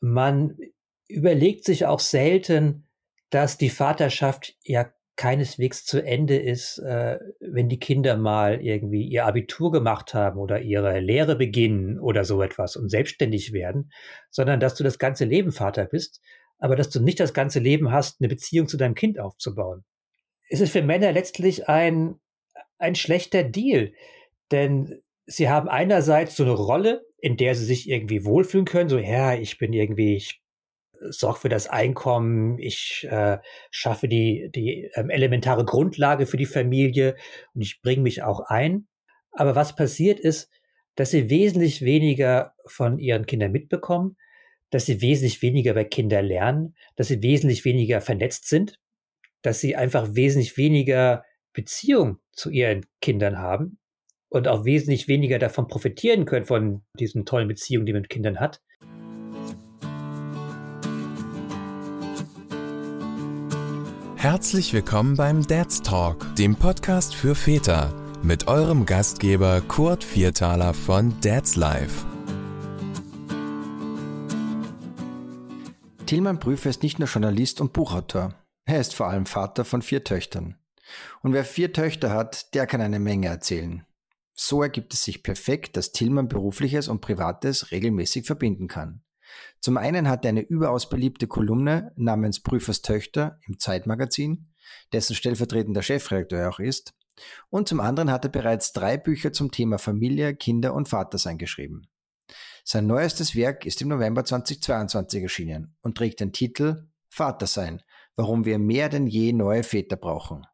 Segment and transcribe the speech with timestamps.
[0.00, 0.56] man
[1.08, 2.88] überlegt sich auch selten,
[3.30, 9.26] dass die Vaterschaft ja keineswegs zu Ende ist, äh, wenn die Kinder mal irgendwie ihr
[9.26, 13.92] Abitur gemacht haben oder ihre Lehre beginnen oder so etwas und selbstständig werden,
[14.30, 16.22] sondern dass du das ganze Leben Vater bist,
[16.58, 19.84] aber dass du nicht das ganze Leben hast, eine Beziehung zu deinem Kind aufzubauen.
[20.48, 22.14] Es ist für Männer letztlich ein,
[22.78, 23.92] ein schlechter Deal,
[24.50, 28.98] denn sie haben einerseits so eine Rolle, in der sie sich irgendwie wohlfühlen können, so,
[28.98, 30.42] ja, ich bin irgendwie, ich
[31.08, 33.38] sorge für das Einkommen, ich äh,
[33.70, 37.16] schaffe die, die ähm, elementare Grundlage für die Familie
[37.54, 38.86] und ich bringe mich auch ein.
[39.32, 40.50] Aber was passiert ist,
[40.96, 44.16] dass sie wesentlich weniger von ihren Kindern mitbekommen,
[44.70, 48.78] dass sie wesentlich weniger bei Kindern lernen, dass sie wesentlich weniger vernetzt sind,
[49.42, 53.79] dass sie einfach wesentlich weniger Beziehung zu ihren Kindern haben
[54.30, 58.40] und auch wesentlich weniger davon profitieren können, von diesen tollen Beziehungen, die man mit Kindern
[58.40, 58.62] hat.
[64.16, 71.14] Herzlich willkommen beim Dad's Talk, dem Podcast für Väter, mit eurem Gastgeber Kurt Viertaler von
[71.22, 72.06] Dad's Life.
[76.06, 78.34] Tilman Prüfer ist nicht nur Journalist und Buchautor.
[78.66, 80.56] Er ist vor allem Vater von vier Töchtern.
[81.22, 83.86] Und wer vier Töchter hat, der kann eine Menge erzählen.
[84.42, 89.02] So ergibt es sich perfekt, dass Tillmann berufliches und privates regelmäßig verbinden kann.
[89.60, 94.48] Zum einen hat er eine überaus beliebte Kolumne namens Prüfers Töchter im Zeitmagazin,
[94.94, 96.94] dessen stellvertretender Chefredakteur er auch ist.
[97.50, 101.82] Und zum anderen hat er bereits drei Bücher zum Thema Familie, Kinder und Vatersein geschrieben.
[102.64, 107.82] Sein neuestes Werk ist im November 2022 erschienen und trägt den Titel Vatersein,
[108.16, 110.46] warum wir mehr denn je neue Väter brauchen.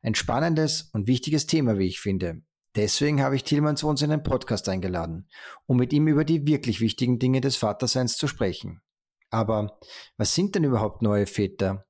[0.00, 2.40] Ein spannendes und wichtiges Thema, wie ich finde,
[2.76, 5.28] Deswegen habe ich Tilman zu uns in den Podcast eingeladen,
[5.66, 8.82] um mit ihm über die wirklich wichtigen Dinge des Vaterseins zu sprechen.
[9.30, 9.78] Aber
[10.16, 11.86] was sind denn überhaupt neue Väter?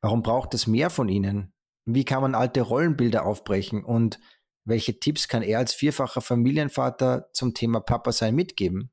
[0.00, 1.52] Warum braucht es mehr von ihnen?
[1.84, 3.84] Wie kann man alte Rollenbilder aufbrechen?
[3.84, 4.18] Und
[4.64, 8.90] welche Tipps kann er als vierfacher Familienvater zum Thema Papa sein mitgeben?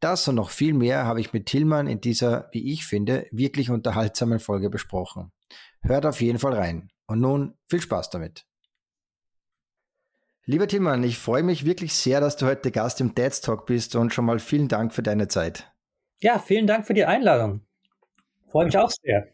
[0.00, 3.70] Das und noch viel mehr habe ich mit Tillmann in dieser, wie ich finde, wirklich
[3.70, 5.32] unterhaltsamen Folge besprochen.
[5.82, 6.90] Hört auf jeden Fall rein.
[7.06, 8.46] Und nun viel Spaß damit.
[10.46, 13.94] Lieber Tillmann, ich freue mich wirklich sehr, dass du heute Gast im Dad's Talk bist
[13.94, 15.70] und schon mal vielen Dank für deine Zeit.
[16.20, 17.66] Ja, vielen Dank für die Einladung.
[18.48, 19.28] Freue mich auch sehr.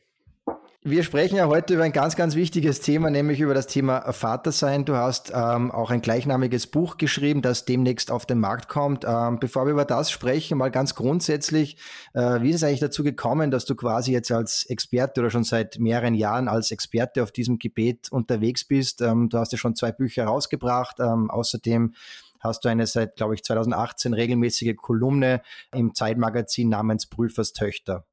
[0.88, 4.84] Wir sprechen ja heute über ein ganz, ganz wichtiges Thema, nämlich über das Thema Vatersein.
[4.84, 9.04] Du hast ähm, auch ein gleichnamiges Buch geschrieben, das demnächst auf den Markt kommt.
[9.04, 11.76] Ähm, bevor wir über das sprechen, mal ganz grundsätzlich,
[12.14, 15.42] äh, wie ist es eigentlich dazu gekommen, dass du quasi jetzt als Experte oder schon
[15.42, 19.02] seit mehreren Jahren als Experte auf diesem Gebet unterwegs bist?
[19.02, 21.00] Ähm, du hast ja schon zwei Bücher rausgebracht.
[21.00, 21.94] Ähm, außerdem
[22.38, 25.42] hast du eine seit, glaube ich, 2018 regelmäßige Kolumne
[25.74, 28.04] im Zeitmagazin namens Prüfers Töchter.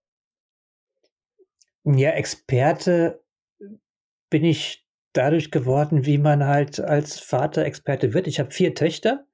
[1.86, 3.22] Ja, Experte
[4.30, 8.28] bin ich dadurch geworden, wie man halt als Vater Experte wird.
[8.28, 9.26] Ich habe vier Töchter.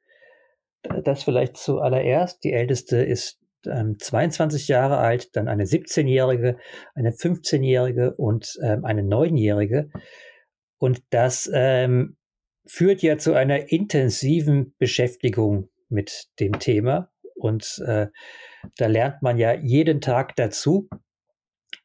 [1.03, 2.43] Das vielleicht zuallererst.
[2.43, 6.57] Die älteste ist ähm, 22 Jahre alt, dann eine 17-jährige,
[6.95, 9.89] eine 15-jährige und ähm, eine 9-jährige.
[10.77, 12.17] Und das ähm,
[12.65, 17.11] führt ja zu einer intensiven Beschäftigung mit dem Thema.
[17.35, 18.07] Und äh,
[18.77, 20.89] da lernt man ja jeden Tag dazu.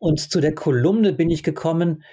[0.05, 2.05] Und zu der Kolumne bin ich gekommen,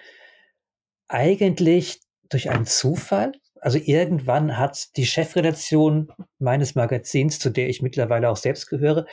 [1.09, 3.33] eigentlich durch einen Zufall.
[3.59, 6.09] Also irgendwann hat die Chefredaktion
[6.39, 9.07] meines Magazins, zu der ich mittlerweile auch selbst gehöre,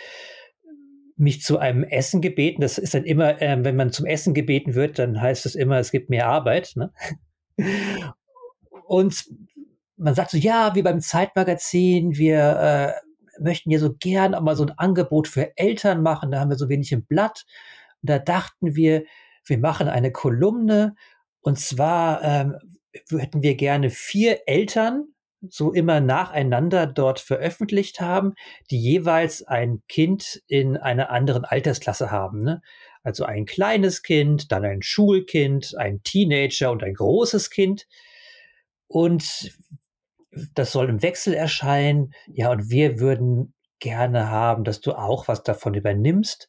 [1.17, 2.61] mich zu einem Essen gebeten.
[2.61, 5.81] Das ist dann immer, äh, wenn man zum Essen gebeten wird, dann heißt es immer,
[5.81, 6.75] es gibt mehr Arbeit.
[6.77, 6.93] Ne?
[8.87, 9.25] Und
[9.97, 14.55] man sagt so, ja, wie beim Zeitmagazin, wir äh, möchten ja so gern auch mal
[14.55, 17.45] so ein Angebot für Eltern machen, da haben wir so wenig im Blatt.
[18.03, 19.05] Und da dachten wir,
[19.45, 20.95] wir machen eine Kolumne
[21.41, 22.57] und zwar ähm,
[23.11, 25.09] hätten wir gerne vier Eltern
[25.49, 28.35] so immer nacheinander dort veröffentlicht haben,
[28.71, 32.43] die jeweils ein Kind in einer anderen Altersklasse haben.
[32.43, 32.61] Ne?
[33.03, 37.87] Also ein kleines Kind, dann ein Schulkind, ein Teenager und ein großes Kind.
[38.89, 39.53] Und
[40.55, 42.13] das soll im Wechsel erscheinen.
[42.27, 46.49] Ja, und wir würden gerne haben, dass du auch was davon übernimmst.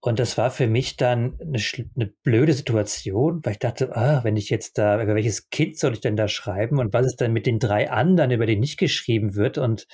[0.00, 1.58] Und das war für mich dann eine,
[1.96, 5.94] eine, blöde Situation, weil ich dachte, ah, wenn ich jetzt da, über welches Kind soll
[5.94, 8.78] ich denn da schreiben und was ist dann mit den drei anderen, über die nicht
[8.78, 9.58] geschrieben wird?
[9.58, 9.88] Und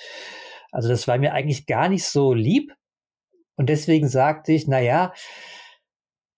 [0.73, 2.75] also das war mir eigentlich gar nicht so lieb.
[3.57, 5.15] Und deswegen sagte ich, na ja,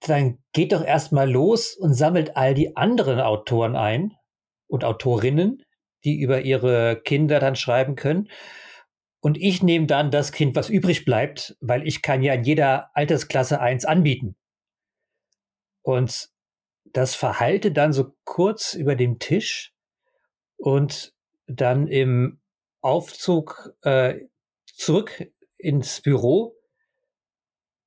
[0.01, 4.12] dann geht doch erstmal los und sammelt all die anderen Autoren ein
[4.69, 5.62] und Autorinnen,
[6.05, 8.29] die über ihre Kinder dann schreiben können.
[9.21, 12.91] Und ich nehme dann das Kind, was übrig bleibt, weil ich kann ja in jeder
[12.95, 14.37] Altersklasse eins anbieten.
[15.83, 16.31] Und
[16.85, 19.75] das verhalte dann so kurz über dem Tisch
[20.57, 21.15] und
[21.47, 22.41] dann im
[22.81, 24.21] Aufzug äh,
[24.67, 26.57] zurück ins Büro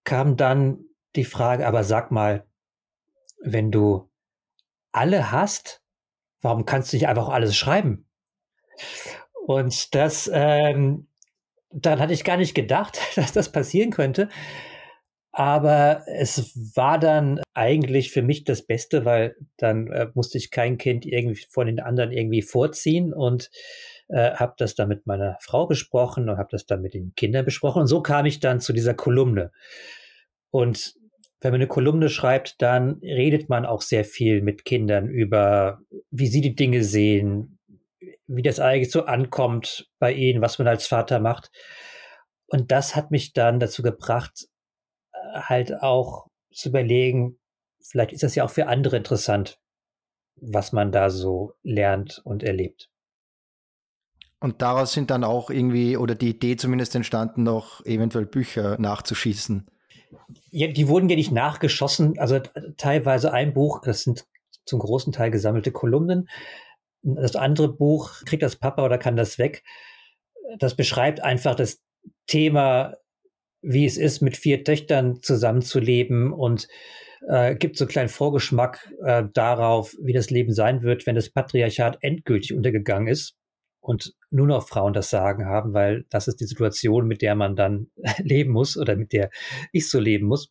[0.03, 0.85] kam dann
[1.15, 2.47] die Frage, aber sag mal,
[3.39, 4.09] wenn du
[4.91, 5.83] alle hast,
[6.41, 8.07] warum kannst du nicht einfach alles schreiben?
[9.45, 11.08] Und das, ähm,
[11.71, 14.29] daran hatte ich gar nicht gedacht, dass das passieren könnte.
[15.31, 20.77] Aber es war dann eigentlich für mich das Beste, weil dann äh, musste ich kein
[20.77, 23.51] Kind irgendwie von den anderen irgendwie vorziehen und
[24.09, 27.45] äh, habe das dann mit meiner Frau besprochen und habe das dann mit den Kindern
[27.45, 27.81] besprochen.
[27.81, 29.51] Und so kam ich dann zu dieser Kolumne.
[30.49, 30.95] Und
[31.41, 35.79] wenn man eine Kolumne schreibt, dann redet man auch sehr viel mit Kindern über,
[36.11, 37.58] wie sie die Dinge sehen,
[38.29, 41.51] wie das eigentlich so ankommt bei ihnen, was man als Vater macht.
[42.47, 44.47] Und das hat mich dann dazu gebracht,
[45.33, 47.39] halt auch zu überlegen,
[47.81, 49.59] vielleicht ist das ja auch für andere interessant,
[50.35, 52.89] was man da so lernt und erlebt.
[54.39, 59.69] Und daraus sind dann auch irgendwie, oder die Idee zumindest entstanden, noch eventuell Bücher nachzuschießen.
[60.51, 62.17] Ja, die wurden ja nicht nachgeschossen.
[62.19, 62.39] Also
[62.77, 64.25] teilweise ein Buch, das sind
[64.65, 66.29] zum großen Teil gesammelte Kolumnen.
[67.01, 69.63] Das andere Buch, kriegt das Papa oder kann das weg?
[70.57, 71.81] Das beschreibt einfach das
[72.27, 72.95] Thema,
[73.61, 76.67] wie es ist, mit vier Töchtern zusammenzuleben und
[77.27, 81.29] äh, gibt so einen kleinen Vorgeschmack äh, darauf, wie das Leben sein wird, wenn das
[81.29, 83.35] Patriarchat endgültig untergegangen ist
[83.81, 87.55] und nur noch Frauen das Sagen haben, weil das ist die Situation, mit der man
[87.55, 87.87] dann
[88.19, 89.29] leben muss oder mit der
[89.71, 90.49] ich so leben muss.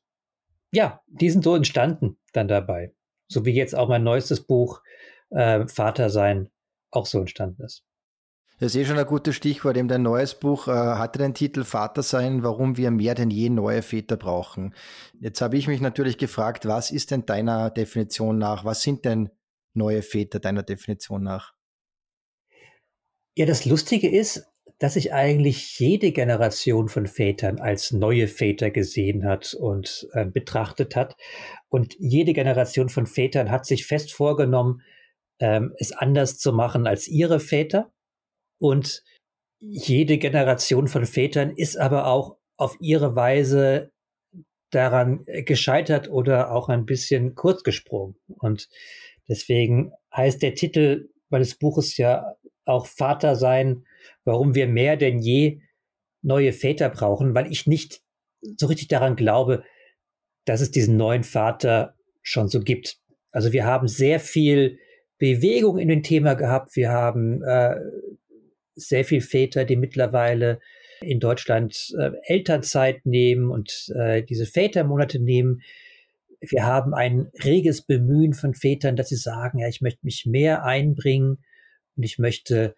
[0.73, 2.93] Ja, die sind so entstanden dann dabei.
[3.29, 4.83] So wie jetzt auch mein neuestes Buch
[5.31, 6.51] äh, Vater sein
[6.91, 7.85] auch so entstanden ist.
[8.61, 9.77] Das ist eh schon ein gutes Stichwort.
[9.77, 13.51] Eben dein neues Buch äh, hatte den Titel Vater sein, warum wir mehr denn je
[13.51, 14.75] neue Väter brauchen.
[15.21, 19.31] Jetzt habe ich mich natürlich gefragt, was ist denn deiner Definition nach, was sind denn
[19.75, 21.53] neue Väter deiner Definition nach?
[23.37, 24.45] Ja, das Lustige ist,
[24.81, 30.97] dass sich eigentlich jede Generation von Vätern als neue Väter gesehen hat und äh, betrachtet
[30.97, 31.17] hat.
[31.69, 34.83] Und jede Generation von Vätern hat sich fest vorgenommen,
[35.41, 37.93] ähm, es anders zu machen als ihre Väter.
[38.59, 39.03] Und
[39.61, 43.93] jede Generation von Vätern ist aber auch auf ihre Weise
[44.71, 48.17] daran gescheitert oder auch ein bisschen kurz gesprungen.
[48.27, 48.69] Und
[49.29, 53.85] deswegen heißt der Titel meines Buches ja auch Vater sein,
[54.25, 55.61] warum wir mehr denn je
[56.23, 58.03] neue Väter brauchen, weil ich nicht
[58.57, 59.65] so richtig daran glaube,
[60.45, 62.99] dass es diesen neuen Vater schon so gibt.
[63.31, 64.79] Also wir haben sehr viel
[65.19, 66.77] Bewegung in dem Thema gehabt.
[66.77, 67.77] Wir haben äh,
[68.75, 70.61] sehr viel Väter, die mittlerweile
[71.01, 75.63] in Deutschland äh, Elternzeit nehmen und äh, diese Vätermonate nehmen.
[76.41, 80.65] Wir haben ein reges Bemühen von Vätern, dass sie sagen, ja, ich möchte mich mehr
[80.65, 81.39] einbringen
[81.97, 82.75] und ich möchte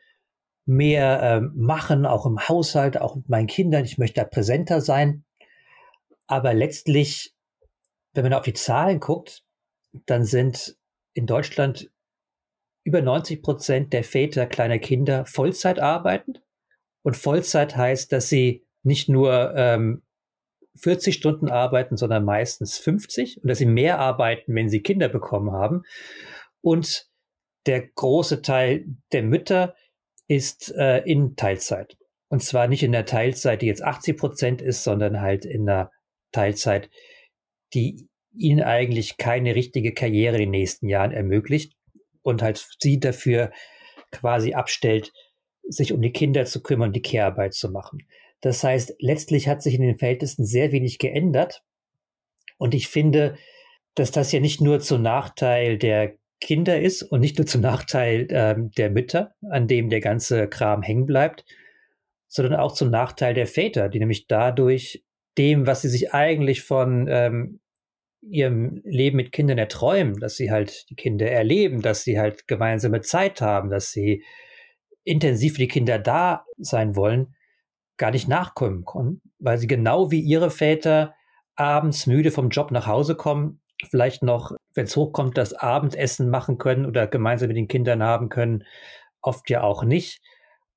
[0.65, 3.85] mehr ähm, machen, auch im Haushalt, auch mit meinen Kindern.
[3.85, 5.25] Ich möchte da präsenter sein.
[6.27, 7.35] Aber letztlich,
[8.15, 9.43] wenn man auf die Zahlen guckt,
[10.07, 10.77] dann sind
[11.13, 11.91] in Deutschland
[12.85, 16.43] über 90 Prozent der Väter kleiner Kinder Vollzeit arbeitend.
[17.03, 20.03] Und Vollzeit heißt, dass sie nicht nur ähm,
[20.77, 25.53] 40 Stunden arbeiten, sondern meistens 50 und dass sie mehr arbeiten, wenn sie Kinder bekommen
[25.53, 25.83] haben.
[26.63, 27.07] Und
[27.67, 29.75] der große Teil der Mütter
[30.29, 31.97] ist äh, in Teilzeit.
[32.29, 35.91] Und zwar nicht in der Teilzeit, die jetzt 80 Prozent ist, sondern halt in der
[36.33, 36.89] Teilzeit,
[37.75, 41.75] die ihnen eigentlich keine richtige Karriere in den nächsten Jahren ermöglicht
[42.23, 43.51] und halt sie dafür
[44.11, 45.13] quasi abstellt,
[45.63, 48.07] sich um die Kinder zu kümmern und die Kehrarbeit zu machen.
[48.41, 51.63] Das heißt, letztlich hat sich in den Verhältnissen sehr wenig geändert.
[52.59, 53.37] Und ich finde,
[53.95, 58.27] dass das ja nicht nur zum Nachteil der Kinder ist und nicht nur zum Nachteil
[58.31, 61.45] ähm, der Mütter, an dem der ganze Kram hängen bleibt,
[62.29, 65.05] sondern auch zum Nachteil der Väter, die nämlich dadurch
[65.37, 67.61] dem, was sie sich eigentlich von ähm,
[68.23, 73.01] ihrem Leben mit Kindern erträumen, dass sie halt die Kinder erleben, dass sie halt gemeinsame
[73.01, 74.25] Zeit haben, dass sie
[75.05, 77.35] intensiv für die Kinder da sein wollen,
[77.97, 81.15] gar nicht nachkommen können, weil sie genau wie ihre Väter
[81.57, 86.59] abends müde vom Job nach Hause kommen, vielleicht noch, wenn es hochkommt, das Abendessen machen
[86.59, 88.65] können oder gemeinsam mit den Kindern haben können,
[89.23, 90.21] oft ja auch nicht.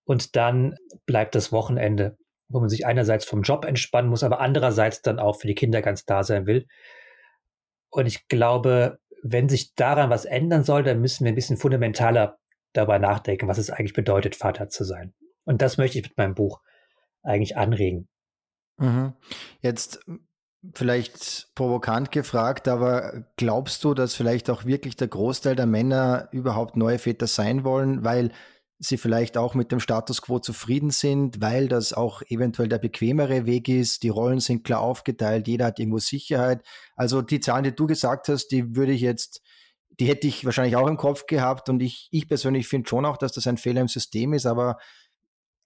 [0.06, 2.18] Und dann bleibt das Wochenende,
[2.50, 5.82] wo man sich einerseits vom Job entspannen muss, aber andererseits dann auch für die Kinder
[5.82, 6.68] ganz da sein will.
[7.94, 12.38] Und ich glaube, wenn sich daran was ändern soll, dann müssen wir ein bisschen fundamentaler
[12.74, 15.14] darüber nachdenken, was es eigentlich bedeutet, Vater zu sein.
[15.46, 16.60] Und das möchte ich mit meinem Buch
[17.22, 18.10] eigentlich anregen.
[18.78, 19.14] Mhm.
[19.62, 20.00] Jetzt
[20.74, 26.76] vielleicht provokant gefragt, aber glaubst du, dass vielleicht auch wirklich der Großteil der Männer überhaupt
[26.76, 28.32] neue Väter sein wollen, weil
[28.84, 33.46] sie vielleicht auch mit dem Status quo zufrieden sind, weil das auch eventuell der bequemere
[33.46, 34.04] Weg ist.
[34.04, 36.64] Die Rollen sind klar aufgeteilt, jeder hat irgendwo Sicherheit.
[36.96, 39.42] Also die Zahlen, die du gesagt hast, die würde ich jetzt,
[40.00, 43.18] die hätte ich wahrscheinlich auch im Kopf gehabt und ich, ich persönlich finde schon auch,
[43.18, 44.78] dass das ein Fehler im System ist, aber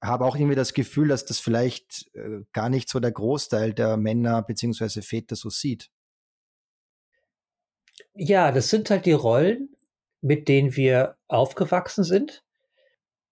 [0.01, 3.97] habe auch irgendwie das Gefühl, dass das vielleicht äh, gar nicht so der Großteil der
[3.97, 5.89] Männer beziehungsweise Väter so sieht.
[8.13, 9.69] Ja, das sind halt die Rollen,
[10.21, 12.43] mit denen wir aufgewachsen sind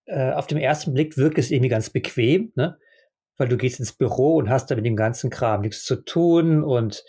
[0.05, 2.77] äh, auf dem ersten Blick wirkt es irgendwie ganz bequem, ne?
[3.37, 6.63] Weil du gehst ins Büro und hast da mit dem ganzen Kram nichts zu tun
[6.63, 7.03] und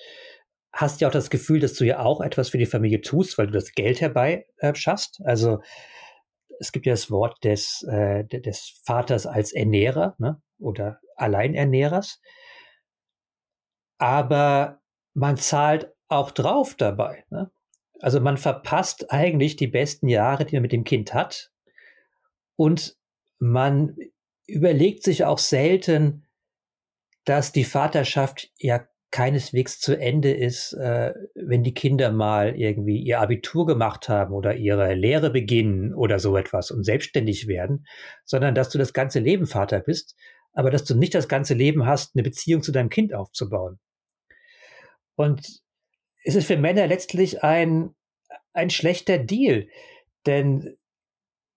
[0.73, 3.47] hast ja auch das Gefühl, dass du ja auch etwas für die Familie tust, weil
[3.47, 5.21] du das Geld herbei äh, schaffst.
[5.25, 5.61] Also
[6.61, 10.43] es gibt ja das Wort des, äh, des Vaters als Ernährer ne?
[10.59, 12.21] oder Alleinernährers.
[13.99, 14.81] Aber
[15.15, 17.25] man zahlt auch drauf dabei.
[17.31, 17.50] Ne?
[18.00, 21.53] Also man verpasst eigentlich die besten Jahre, die man mit dem Kind hat,
[22.57, 22.97] und
[23.39, 23.97] man
[24.47, 26.27] überlegt sich auch selten,
[27.25, 33.21] dass die Vaterschaft ja keineswegs zu Ende ist, äh, wenn die Kinder mal irgendwie ihr
[33.21, 37.87] Abitur gemacht haben oder ihre Lehre beginnen oder so etwas und selbstständig werden,
[38.25, 40.17] sondern dass du das ganze Leben Vater bist,
[40.53, 43.79] aber dass du nicht das ganze Leben hast, eine Beziehung zu deinem Kind aufzubauen.
[45.15, 45.63] Und
[46.25, 47.95] es ist für Männer letztlich ein,
[48.53, 49.69] ein schlechter Deal,
[50.27, 50.77] denn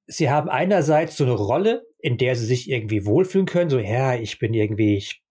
[0.09, 4.15] sie haben einerseits so eine Rolle, in der sie sich irgendwie wohlfühlen können, so, ja,
[4.15, 5.21] ich bin irgendwie, ich,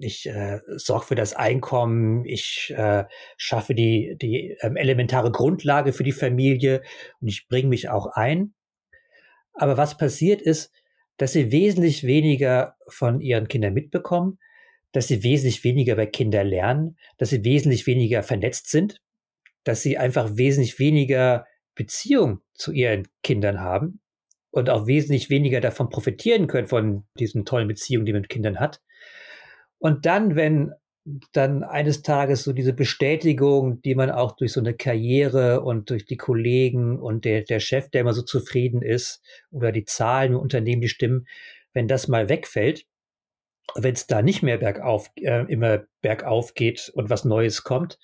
[0.00, 3.04] ich äh, sorge für das Einkommen, ich äh,
[3.36, 6.82] schaffe die, die ähm, elementare Grundlage für die Familie
[7.20, 8.54] und ich bringe mich auch ein.
[9.54, 10.72] Aber was passiert ist,
[11.16, 14.38] dass sie wesentlich weniger von ihren Kindern mitbekommen,
[14.92, 19.00] dass sie wesentlich weniger bei Kindern lernen, dass sie wesentlich weniger vernetzt sind,
[19.64, 21.46] dass sie einfach wesentlich weniger
[21.76, 24.00] Beziehung zu ihren Kindern haben
[24.50, 28.58] und auch wesentlich weniger davon profitieren können, von diesen tollen Beziehungen, die man mit Kindern
[28.58, 28.80] hat.
[29.78, 30.72] Und dann, wenn
[31.32, 36.04] dann eines Tages so diese Bestätigung, die man auch durch so eine Karriere und durch
[36.04, 40.40] die Kollegen und der, der Chef, der immer so zufrieden ist, oder die Zahlen im
[40.40, 41.28] Unternehmen, die stimmen,
[41.72, 42.86] wenn das mal wegfällt,
[43.74, 47.98] wenn es da nicht mehr bergauf, äh, immer bergauf geht und was Neues kommt,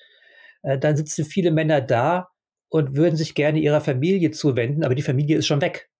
[0.63, 2.32] äh, dann sitzen viele Männer da
[2.73, 5.91] und würden sich gerne ihrer Familie zuwenden, aber die Familie ist schon weg.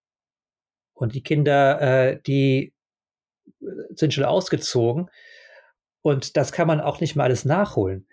[0.95, 2.73] Und die Kinder, äh, die
[3.93, 5.07] sind schon ausgezogen.
[6.01, 8.07] Und das kann man auch nicht mal alles nachholen.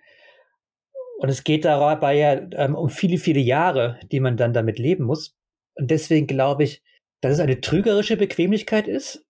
[1.17, 5.05] Und es geht dabei ja ähm, um viele, viele Jahre, die man dann damit leben
[5.05, 5.35] muss.
[5.77, 6.83] Und deswegen glaube ich,
[7.23, 9.25] dass es eine trügerische Bequemlichkeit ist,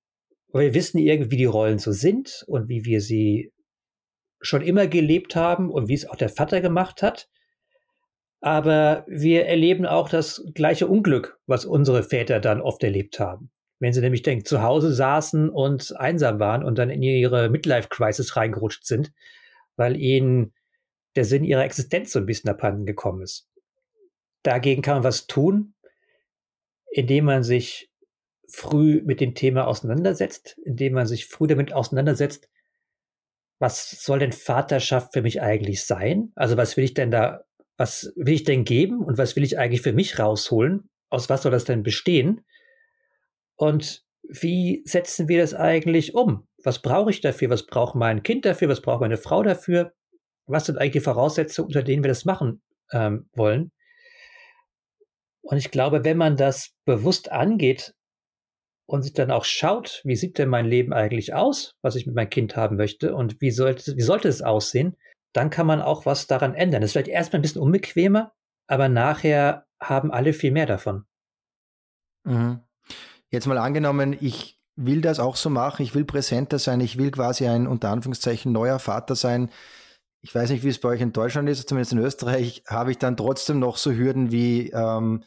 [0.49, 3.53] weil wir wissen irgendwie, wie die Rollen so sind und wie wir sie
[4.41, 7.29] schon immer gelebt haben und wie es auch der Vater gemacht hat.
[8.41, 13.51] Aber wir erleben auch das gleiche Unglück, was unsere Väter dann oft erlebt haben.
[13.81, 18.37] Wenn sie nämlich denken, zu Hause saßen und einsam waren und dann in ihre Midlife-Crisis
[18.37, 19.13] reingerutscht sind,
[19.77, 20.53] weil ihnen
[21.17, 23.49] der Sinn ihrer Existenz so ein bisschen abhanden gekommen ist.
[24.43, 25.75] Dagegen kann man was tun,
[26.91, 27.91] indem man sich
[28.49, 32.49] früh mit dem Thema auseinandersetzt, indem man sich früh damit auseinandersetzt,
[33.59, 36.33] was soll denn Vaterschaft für mich eigentlich sein?
[36.35, 37.45] Also was will ich denn da
[37.81, 40.91] was will ich denn geben und was will ich eigentlich für mich rausholen?
[41.09, 42.45] Aus was soll das denn bestehen?
[43.57, 46.47] Und wie setzen wir das eigentlich um?
[46.63, 47.49] Was brauche ich dafür?
[47.49, 48.69] Was braucht mein Kind dafür?
[48.69, 49.95] Was braucht meine Frau dafür?
[50.45, 52.61] Was sind eigentlich die Voraussetzungen, unter denen wir das machen
[52.93, 53.73] ähm, wollen?
[55.41, 57.95] Und ich glaube, wenn man das bewusst angeht
[58.85, 62.15] und sich dann auch schaut, wie sieht denn mein Leben eigentlich aus, was ich mit
[62.15, 64.99] meinem Kind haben möchte und wie sollte, wie sollte es aussehen,
[65.33, 66.81] dann kann man auch was daran ändern.
[66.81, 68.33] Das ist vielleicht erstmal ein bisschen unbequemer,
[68.67, 71.05] aber nachher haben alle viel mehr davon.
[72.25, 72.61] Mhm.
[73.31, 77.11] Jetzt mal angenommen, ich will das auch so machen, ich will präsenter sein, ich will
[77.11, 79.51] quasi ein unter Anführungszeichen neuer Vater sein.
[80.23, 82.99] Ich weiß nicht, wie es bei euch in Deutschland ist, zumindest in Österreich habe ich
[82.99, 85.25] dann trotzdem noch so Hürden wie ähm,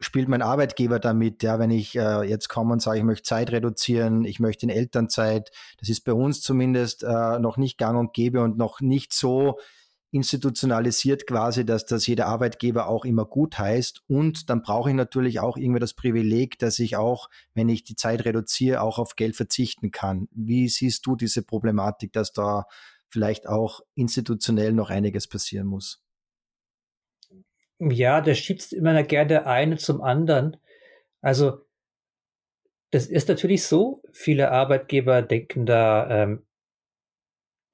[0.00, 3.50] spielt mein Arbeitgeber damit, ja, wenn ich äh, jetzt komme und sage, ich möchte Zeit
[3.50, 8.12] reduzieren, ich möchte in Elternzeit, das ist bei uns zumindest äh, noch nicht gang und
[8.12, 9.58] gäbe und noch nicht so
[10.10, 14.02] institutionalisiert quasi, dass das jeder Arbeitgeber auch immer gut heißt.
[14.06, 17.96] Und dann brauche ich natürlich auch irgendwie das Privileg, dass ich auch, wenn ich die
[17.96, 20.28] Zeit reduziere, auch auf Geld verzichten kann.
[20.30, 22.64] Wie siehst du diese Problematik, dass da
[23.10, 26.00] vielleicht auch institutionell noch einiges passieren muss?
[27.78, 30.56] Ja, der schiebt immer gerne eine zum anderen.
[31.20, 31.60] Also
[32.90, 34.02] das ist natürlich so.
[34.12, 36.46] Viele Arbeitgeber denken da, ähm,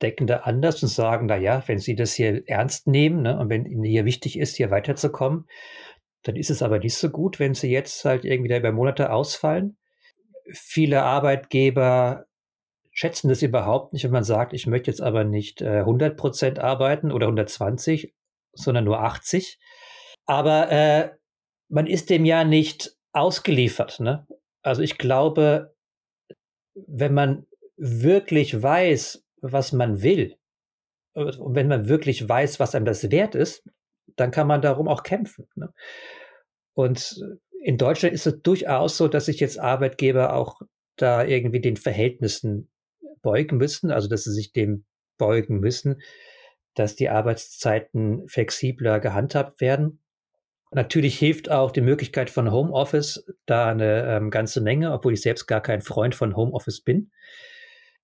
[0.03, 3.49] denken da anders und sagen, na ja, wenn sie das hier ernst nehmen ne, und
[3.49, 5.47] wenn ihnen hier wichtig ist, hier weiterzukommen,
[6.25, 9.11] dann ist es aber nicht so gut, wenn sie jetzt halt irgendwie da über Monate
[9.11, 9.77] ausfallen.
[10.51, 12.27] Viele Arbeitgeber
[12.91, 16.59] schätzen das überhaupt nicht, wenn man sagt, ich möchte jetzt aber nicht äh, 100 Prozent
[16.59, 18.15] arbeiten oder 120,
[18.53, 19.59] sondern nur 80.
[20.27, 21.11] Aber äh,
[21.69, 24.01] man ist dem ja nicht ausgeliefert.
[24.01, 24.27] Ne?
[24.63, 25.75] Also ich glaube,
[26.75, 30.37] wenn man wirklich weiß, was man will,
[31.15, 33.63] und wenn man wirklich weiß, was einem das wert ist,
[34.17, 35.47] dann kann man darum auch kämpfen.
[35.55, 35.73] Ne?
[36.75, 37.23] Und
[37.61, 40.61] in Deutschland ist es durchaus so, dass sich jetzt Arbeitgeber auch
[40.97, 42.71] da irgendwie den Verhältnissen
[43.23, 44.85] beugen müssen, also dass sie sich dem
[45.19, 46.01] beugen müssen,
[46.75, 50.04] dass die Arbeitszeiten flexibler gehandhabt werden.
[50.75, 55.47] Natürlich hilft auch die Möglichkeit von Homeoffice da eine ähm, ganze Menge, obwohl ich selbst
[55.47, 57.13] gar kein Freund von Homeoffice bin.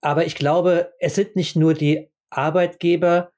[0.00, 3.32] Aber ich glaube, es sind nicht nur die Arbeitgeber,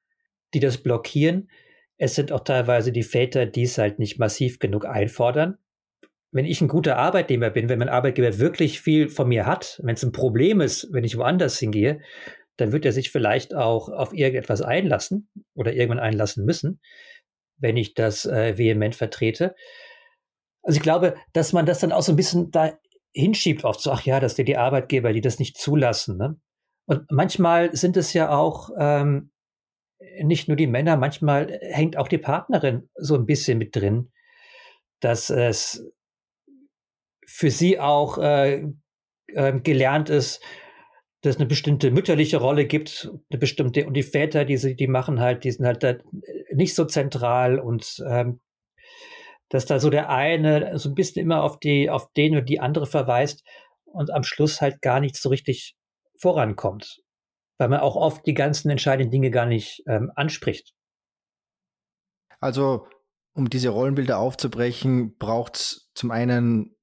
[0.53, 1.49] die das blockieren,
[1.97, 5.57] es sind auch teilweise die Väter, die es halt nicht massiv genug einfordern.
[6.31, 9.95] Wenn ich ein guter Arbeitnehmer bin, wenn mein Arbeitgeber wirklich viel von mir hat, wenn
[9.95, 12.01] es ein Problem ist, wenn ich woanders hingehe,
[12.57, 16.81] dann wird er sich vielleicht auch auf irgendetwas einlassen oder irgendwann einlassen müssen,
[17.63, 19.55] wenn ich das äh, vehement vertrete.
[20.63, 22.79] Also ich glaube, dass man das dann auch so ein bisschen da
[23.15, 26.17] hinschiebt oft so, ach ja, dass dir die Arbeitgeber, die das nicht zulassen.
[26.19, 26.39] Ne?
[26.87, 29.33] Und manchmal sind es ja auch ähm,
[30.23, 34.11] nicht nur die Männer, manchmal hängt auch die Partnerin so ein bisschen mit drin,
[35.01, 35.85] dass es
[37.27, 38.67] für sie auch äh,
[39.29, 40.43] äh, gelernt ist,
[41.23, 44.89] dass es eine bestimmte mütterliche Rolle gibt, eine bestimmte, und die Väter, die, sie, die
[44.89, 45.95] machen halt, die sind halt da
[46.53, 48.41] nicht so zentral und ähm,
[49.49, 52.61] dass da so der eine so ein bisschen immer auf die, auf den und die
[52.61, 53.45] andere verweist
[53.85, 55.77] und am Schluss halt gar nicht so richtig
[56.19, 57.03] vorankommt
[57.63, 60.75] weil man auch oft die ganzen entscheidenden Dinge gar nicht ähm, anspricht.
[62.41, 62.89] Also,
[63.35, 66.77] um diese Rollenbilder aufzubrechen, braucht es zum einen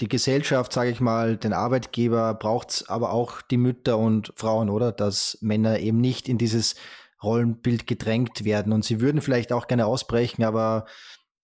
[0.00, 4.92] die Gesellschaft, sage ich mal, den Arbeitgeber, braucht aber auch die Mütter und Frauen, oder?
[4.92, 6.74] Dass Männer eben nicht in dieses
[7.22, 8.72] Rollenbild gedrängt werden.
[8.72, 10.86] Und sie würden vielleicht auch gerne ausbrechen, aber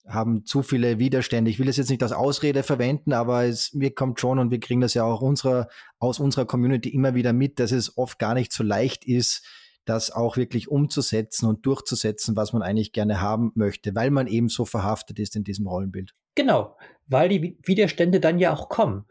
[0.06, 1.50] haben zu viele Widerstände.
[1.50, 4.60] Ich will es jetzt nicht als Ausrede verwenden, aber es, mir kommt schon und wir
[4.60, 8.34] kriegen das ja auch unserer, aus unserer Community immer wieder mit, dass es oft gar
[8.34, 9.46] nicht so leicht ist,
[9.84, 14.48] das auch wirklich umzusetzen und durchzusetzen, was man eigentlich gerne haben möchte, weil man eben
[14.48, 16.14] so verhaftet ist in diesem Rollenbild.
[16.34, 19.06] Genau, weil die Widerstände dann ja auch kommen.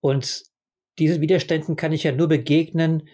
[0.00, 0.44] Und
[0.98, 3.08] diesen Widerständen kann ich ja nur begegnen,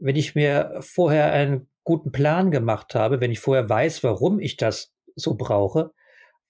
[0.00, 4.56] wenn ich mir vorher einen guten Plan gemacht habe, wenn ich vorher weiß, warum ich
[4.56, 5.92] das so brauche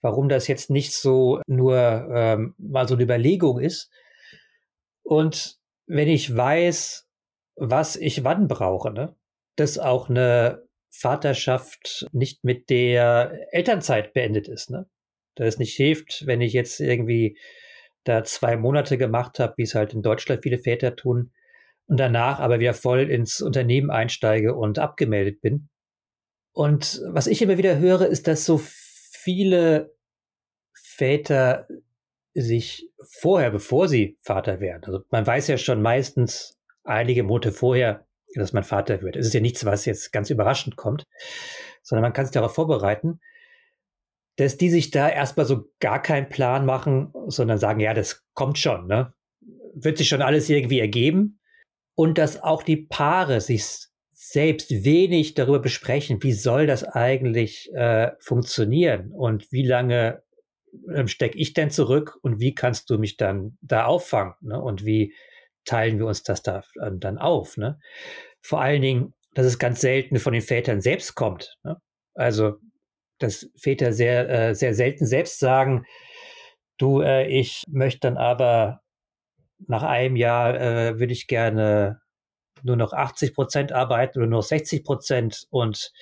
[0.05, 1.79] warum das jetzt nicht so nur
[2.15, 3.91] ähm, mal so eine Überlegung ist.
[5.03, 7.09] Und wenn ich weiß,
[7.57, 9.17] was ich wann brauche, ne,
[9.57, 14.87] dass auch eine Vaterschaft nicht mit der Elternzeit beendet ist, ne?
[15.35, 17.39] Dass es nicht hilft, wenn ich jetzt irgendwie
[18.05, 21.33] da zwei Monate gemacht habe, wie es halt in Deutschland viele Väter tun,
[21.87, 25.69] und danach aber wieder voll ins Unternehmen einsteige und abgemeldet bin.
[26.53, 29.95] Und was ich immer wieder höre, ist, dass so viele
[30.73, 31.67] Väter
[32.33, 32.89] sich
[33.21, 38.53] vorher, bevor sie Vater werden, also man weiß ja schon meistens einige Monate vorher, dass
[38.53, 39.17] man Vater wird.
[39.17, 41.07] Es ist ja nichts, was jetzt ganz überraschend kommt,
[41.83, 43.21] sondern man kann sich darauf vorbereiten,
[44.37, 48.59] dass die sich da erstmal so gar keinen Plan machen, sondern sagen, ja, das kommt
[48.59, 49.13] schon, ne?
[49.75, 51.41] Wird sich schon alles irgendwie ergeben.
[51.97, 53.65] Und dass auch die Paare sich
[54.13, 60.23] selbst wenig darüber besprechen, wie soll das eigentlich äh, funktionieren und wie lange
[60.93, 64.35] ähm, stecke ich denn zurück und wie kannst du mich dann da auffangen?
[64.41, 64.61] Ne?
[64.61, 65.15] Und wie
[65.65, 67.57] teilen wir uns das da ähm, dann auf?
[67.57, 67.79] Ne?
[68.41, 71.59] Vor allen Dingen, dass es ganz selten von den Vätern selbst kommt.
[71.63, 71.77] Ne?
[72.15, 72.55] Also,
[73.19, 75.87] dass Väter sehr, äh, sehr selten selbst sagen,
[76.79, 78.81] du, äh, ich möchte dann aber
[79.67, 82.01] nach einem Jahr äh, würde ich gerne
[82.63, 85.93] nur noch 80 Prozent arbeiten oder nur noch 60 Prozent und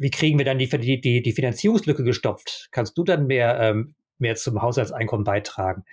[0.00, 2.68] wie kriegen wir dann die, die, die Finanzierungslücke gestopft?
[2.72, 5.84] Kannst du dann mehr, ähm, mehr zum Haushaltseinkommen beitragen?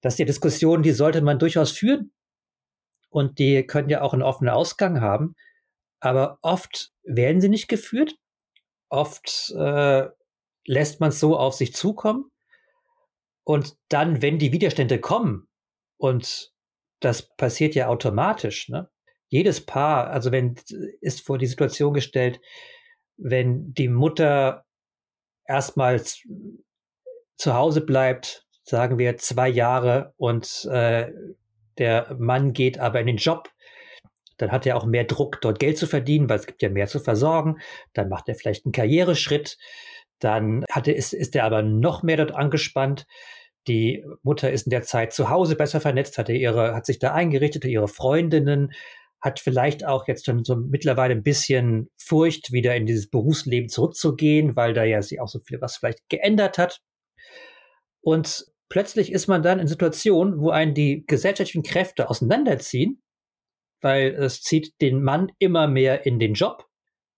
[0.00, 2.12] Das sind ja Diskussionen, die sollte man durchaus führen.
[3.10, 5.34] Und die können ja auch einen offenen Ausgang haben.
[6.00, 8.14] Aber oft werden sie nicht geführt.
[8.88, 10.08] Oft äh,
[10.64, 12.30] lässt man es so auf sich zukommen.
[13.44, 15.48] Und dann, wenn die Widerstände kommen,
[15.96, 16.52] und
[17.00, 18.90] das passiert ja automatisch, ne?
[19.30, 20.54] Jedes Paar, also wenn
[21.00, 22.40] ist vor die Situation gestellt,
[23.18, 24.64] wenn die Mutter
[25.44, 26.22] erstmals
[27.36, 31.12] zu Hause bleibt, sagen wir zwei Jahre und äh,
[31.76, 33.50] der Mann geht aber in den Job,
[34.38, 36.86] dann hat er auch mehr Druck, dort Geld zu verdienen, weil es gibt ja mehr
[36.86, 37.58] zu versorgen.
[37.92, 39.58] Dann macht er vielleicht einen Karriereschritt.
[40.20, 43.06] Dann hat er, ist, ist er aber noch mehr dort angespannt.
[43.66, 46.98] Die Mutter ist in der Zeit zu Hause besser vernetzt, hat, er ihre, hat sich
[46.98, 48.72] da eingerichtet, ihre Freundinnen,
[49.20, 54.56] hat vielleicht auch jetzt schon so mittlerweile ein bisschen Furcht, wieder in dieses Berufsleben zurückzugehen,
[54.56, 56.80] weil da ja sich auch so viel was vielleicht geändert hat.
[58.00, 63.02] Und plötzlich ist man dann in Situationen, wo einen die gesellschaftlichen Kräfte auseinanderziehen,
[63.80, 66.66] weil es zieht den Mann immer mehr in den Job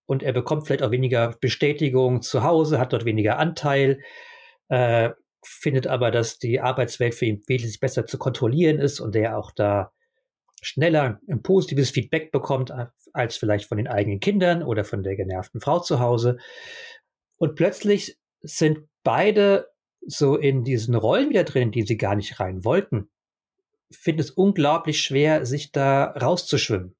[0.06, 4.00] und er bekommt vielleicht auch weniger Bestätigung zu Hause, hat dort weniger Anteil,
[4.68, 5.10] äh,
[5.44, 9.52] findet aber, dass die Arbeitswelt für ihn wesentlich besser zu kontrollieren ist und er auch
[9.52, 9.92] da
[10.62, 12.72] schneller ein positives Feedback bekommt
[13.12, 16.36] als vielleicht von den eigenen Kindern oder von der genervten Frau zu Hause.
[17.38, 19.68] Und plötzlich sind beide
[20.06, 23.10] so in diesen Rollen wieder drin, die sie gar nicht rein wollten.
[23.90, 26.94] Finde es unglaublich schwer, sich da rauszuschwimmen.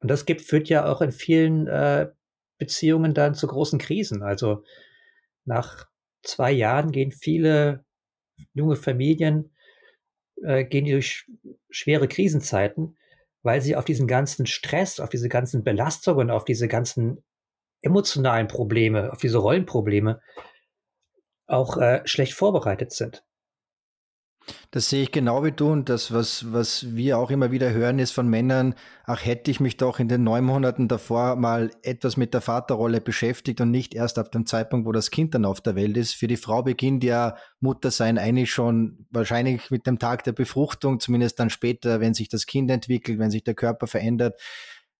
[0.00, 2.10] Und das gibt, führt ja auch in vielen äh,
[2.58, 4.22] Beziehungen dann zu großen Krisen.
[4.22, 4.62] Also
[5.44, 5.86] nach
[6.22, 7.84] zwei Jahren gehen viele
[8.52, 9.50] junge Familien
[10.42, 11.26] äh, gehen die durch
[11.70, 12.96] schwere Krisenzeiten,
[13.42, 17.24] weil sie auf diesen ganzen Stress, auf diese ganzen Belastungen, auf diese ganzen
[17.80, 20.20] emotionalen Probleme, auf diese Rollenprobleme
[21.46, 23.24] auch äh, schlecht vorbereitet sind.
[24.70, 27.98] Das sehe ich genau wie du und das, was, was wir auch immer wieder hören,
[27.98, 32.16] ist von Männern, ach hätte ich mich doch in den neun Monaten davor mal etwas
[32.16, 35.60] mit der Vaterrolle beschäftigt und nicht erst ab dem Zeitpunkt, wo das Kind dann auf
[35.60, 36.14] der Welt ist.
[36.14, 41.40] Für die Frau beginnt ja Muttersein eigentlich schon wahrscheinlich mit dem Tag der Befruchtung, zumindest
[41.40, 44.40] dann später, wenn sich das Kind entwickelt, wenn sich der Körper verändert.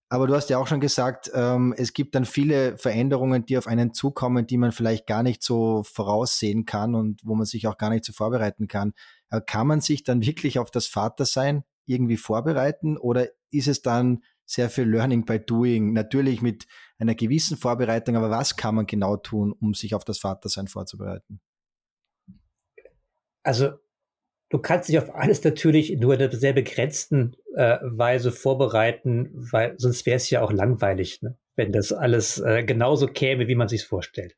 [0.08, 3.66] Aber du hast ja auch schon gesagt, ähm, es gibt dann viele Veränderungen, die auf
[3.66, 7.76] einen zukommen, die man vielleicht gar nicht so voraussehen kann und wo man sich auch
[7.76, 8.92] gar nicht so vorbereiten kann.
[9.30, 14.22] Äh, kann man sich dann wirklich auf das Vatersein irgendwie vorbereiten oder ist es dann
[14.44, 15.92] sehr viel Learning by Doing?
[15.92, 16.66] Natürlich mit
[16.98, 21.40] einer gewissen Vorbereitung, aber was kann man genau tun, um sich auf das Vatersein vorzubereiten?
[23.42, 23.72] Also
[24.56, 29.74] du kannst dich auf alles natürlich nur in einer sehr begrenzten äh, Weise vorbereiten, weil
[29.78, 31.36] sonst wäre es ja auch langweilig, ne?
[31.56, 34.34] wenn das alles äh, genauso käme, wie man sich vorstellt.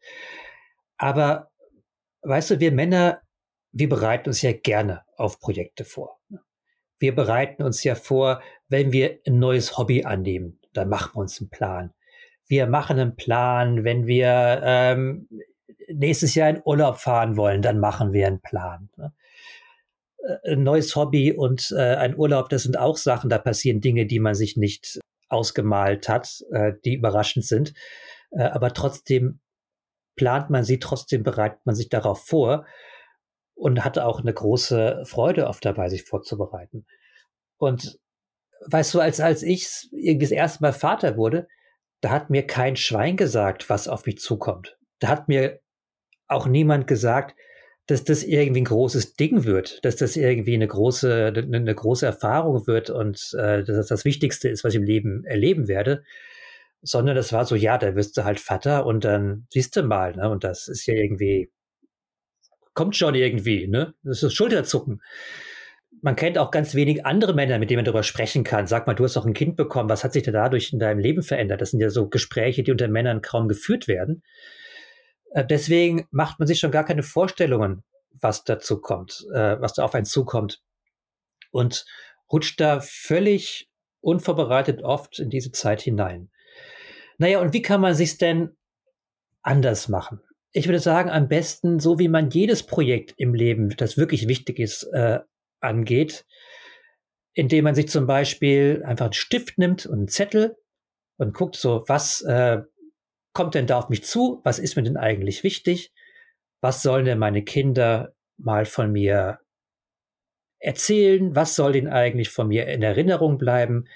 [0.96, 1.50] Aber
[2.22, 3.22] weißt du, wir Männer
[3.72, 6.18] wir bereiten uns ja gerne auf Projekte vor.
[6.98, 11.40] Wir bereiten uns ja vor, wenn wir ein neues Hobby annehmen, dann machen wir uns
[11.40, 11.92] einen Plan.
[12.48, 15.28] Wir machen einen Plan, wenn wir ähm,
[15.88, 18.88] nächstes Jahr in Urlaub fahren wollen, dann machen wir einen Plan.
[18.96, 19.12] Ne?
[20.18, 24.07] Äh, ein neues Hobby und äh, ein Urlaub, das sind auch Sachen, da passieren Dinge,
[24.07, 27.74] die man sich nicht ausgemalt hat, äh, die überraschend sind.
[28.31, 29.40] Äh, aber trotzdem
[30.16, 32.66] plant man sie, trotzdem bereitet man sich darauf vor
[33.54, 36.87] und hatte auch eine große Freude oft dabei, sich vorzubereiten.
[37.57, 37.98] Und
[38.66, 41.48] weißt du, als, als ich irgendwie das erste Mal Vater wurde,
[42.00, 44.78] da hat mir kein Schwein gesagt, was auf mich zukommt.
[45.00, 45.61] Da hat mir
[46.28, 47.37] auch niemand gesagt,
[47.88, 52.66] dass das irgendwie ein großes Ding wird, dass das irgendwie eine große, eine große Erfahrung
[52.66, 56.05] wird und äh, dass das das Wichtigste ist, was ich im Leben erleben werde.
[56.83, 60.14] Sondern das war so, ja, da wirst du halt Vater und dann siehst du mal,
[60.14, 60.31] ne?
[60.31, 61.51] Und das ist ja irgendwie
[62.79, 63.94] kommt schon irgendwie, ne?
[64.05, 65.03] Das ist Schulterzucken.
[66.01, 68.68] Man kennt auch ganz wenig andere Männer, mit denen man darüber sprechen kann.
[68.68, 71.01] Sag mal, du hast doch ein Kind bekommen, was hat sich denn dadurch in deinem
[71.01, 71.61] Leben verändert?
[71.61, 74.22] Das sind ja so Gespräche, die unter Männern kaum geführt werden.
[75.30, 77.82] Äh, deswegen macht man sich schon gar keine Vorstellungen,
[78.20, 80.62] was dazu kommt, äh, was da auf einen zukommt.
[81.50, 81.86] Und
[82.30, 86.30] rutscht da völlig unvorbereitet oft in diese Zeit hinein.
[87.16, 88.56] Naja, und wie kann man sich's denn
[89.42, 90.20] anders machen?
[90.52, 94.58] ich würde sagen, am besten so, wie man jedes Projekt im Leben, das wirklich wichtig
[94.58, 95.20] ist, äh,
[95.60, 96.24] angeht,
[97.34, 100.56] indem man sich zum Beispiel einfach einen Stift nimmt und einen Zettel
[101.16, 102.62] und guckt so, was äh,
[103.38, 104.40] kommt denn da auf mich zu?
[104.44, 105.92] Was ist mir denn eigentlich wichtig?
[106.61, 109.38] Was sollen denn meine Kinder mal von mir
[110.59, 111.35] erzählen?
[111.35, 113.87] Was soll denn eigentlich von mir in Erinnerung bleiben?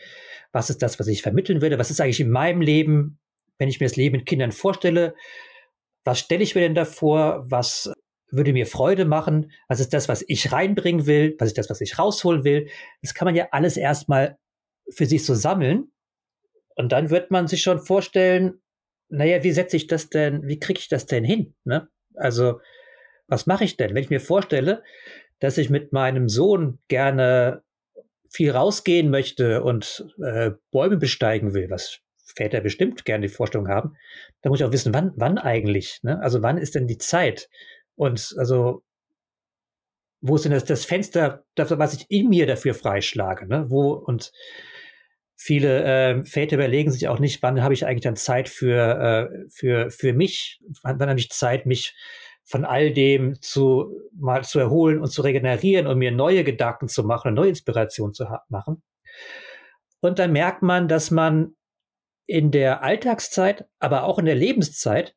[0.52, 1.78] Was ist das, was ich vermitteln würde?
[1.78, 3.18] Was ist eigentlich in meinem Leben,
[3.58, 5.14] wenn ich mir das Leben mit Kindern vorstelle?
[6.04, 7.92] was stelle ich mir denn davor, was
[8.30, 11.80] würde mir Freude machen, was ist das, was ich reinbringen will, was ist das, was
[11.80, 12.68] ich rausholen will.
[13.02, 14.38] Das kann man ja alles erstmal
[14.90, 15.92] für sich so sammeln.
[16.74, 18.61] Und dann wird man sich schon vorstellen,
[19.12, 21.54] naja, wie setze ich das denn, wie kriege ich das denn hin?
[21.64, 21.88] Ne?
[22.14, 22.60] Also,
[23.28, 23.94] was mache ich denn?
[23.94, 24.82] Wenn ich mir vorstelle,
[25.38, 27.62] dass ich mit meinem Sohn gerne
[28.30, 33.96] viel rausgehen möchte und äh, Bäume besteigen will, was Väter bestimmt gerne die Vorstellung haben,
[34.40, 36.18] da muss ich auch wissen, wann, wann eigentlich, ne?
[36.22, 37.50] Also wann ist denn die Zeit?
[37.94, 38.82] Und also
[40.22, 43.66] wo ist denn das, das Fenster, dafür, was ich in mir dafür freischlage, ne?
[43.68, 44.32] Wo und
[45.42, 49.48] viele äh, Väter überlegen sich auch nicht, wann habe ich eigentlich dann Zeit für äh,
[49.50, 51.94] für für mich, wann, wann habe ich Zeit, mich
[52.44, 57.02] von all dem zu mal zu erholen und zu regenerieren und mir neue Gedanken zu
[57.02, 58.82] machen, eine neue Inspiration zu machen.
[60.00, 61.54] Und dann merkt man, dass man
[62.26, 65.14] in der Alltagszeit, aber auch in der Lebenszeit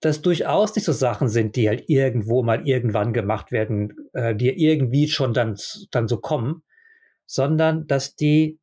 [0.00, 4.50] das durchaus nicht so Sachen sind, die halt irgendwo mal irgendwann gemacht werden, äh, die
[4.50, 5.56] irgendwie schon dann,
[5.90, 6.62] dann so kommen,
[7.26, 8.58] sondern dass die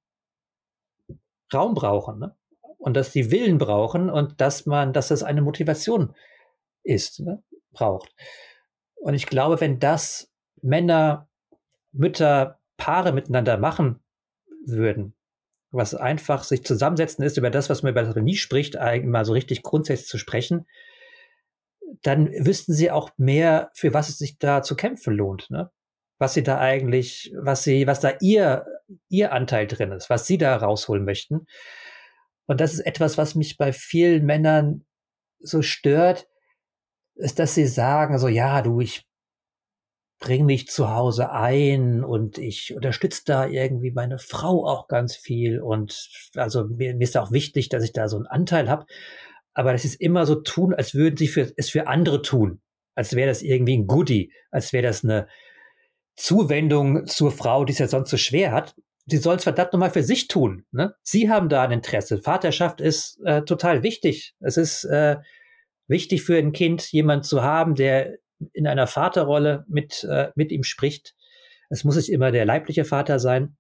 [1.54, 2.36] Raum brauchen ne?
[2.78, 6.16] und dass die Willen brauchen und dass man, dass das eine Motivation
[6.84, 7.44] ist, ne?
[7.72, 8.14] braucht.
[8.96, 11.28] Und ich glaube, wenn das Männer,
[11.92, 14.04] Mütter, Paare miteinander machen
[14.66, 15.16] würden,
[15.72, 19.26] was einfach sich zusammensetzen ist über das, was man über das nie spricht, eigentlich mal
[19.26, 20.66] so richtig grundsätzlich zu sprechen,
[22.02, 25.72] dann wüssten sie auch mehr, für was es sich da zu kämpfen lohnt, ne?
[26.22, 28.66] Was sie da eigentlich, was sie, was da ihr,
[29.10, 31.48] ihr Anteil drin ist, was sie da rausholen möchten.
[32.46, 34.86] Und das ist etwas, was mich bei vielen Männern
[35.40, 36.28] so stört,
[37.16, 39.06] ist, dass sie sagen, so, ja, du, ich
[40.20, 45.60] bring mich zu Hause ein und ich unterstütze da irgendwie meine Frau auch ganz viel
[45.60, 48.86] und also mir, mir ist auch wichtig, dass ich da so einen Anteil habe
[49.54, 52.62] aber das ist immer so tun, als würden sie für, es für andere tun.
[52.96, 55.28] Als wäre das irgendwie ein Goodie, als wäre das eine
[56.16, 58.76] Zuwendung zur Frau, die es ja sonst so schwer hat.
[59.08, 60.66] Sie soll es verdammt nochmal für sich tun.
[60.72, 60.94] Ne?
[61.02, 62.20] Sie haben da ein Interesse.
[62.20, 64.36] Vaterschaft ist äh, total wichtig.
[64.40, 65.18] Es ist äh,
[65.88, 68.18] wichtig für ein Kind, jemand zu haben, der
[68.54, 71.16] in einer Vaterrolle mit, äh, mit ihm spricht.
[71.70, 73.58] Es muss nicht immer der leibliche Vater sein.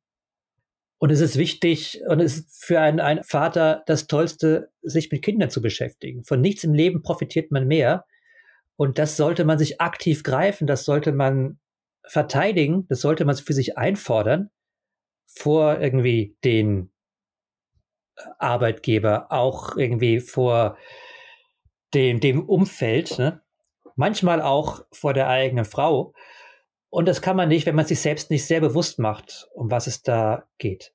[1.00, 5.24] Und es ist wichtig und es ist für einen, einen Vater das Tollste, sich mit
[5.24, 6.24] Kindern zu beschäftigen.
[6.24, 8.06] Von nichts im Leben profitiert man mehr.
[8.76, 11.60] Und das sollte man sich aktiv greifen, das sollte man
[12.08, 14.50] verteidigen, das sollte man für sich einfordern
[15.26, 16.92] vor irgendwie den
[18.38, 20.78] Arbeitgeber, auch irgendwie vor
[21.94, 23.42] dem, dem Umfeld, ne?
[23.96, 26.14] manchmal auch vor der eigenen Frau.
[26.90, 29.88] Und das kann man nicht, wenn man sich selbst nicht sehr bewusst macht, um was
[29.88, 30.94] es da geht.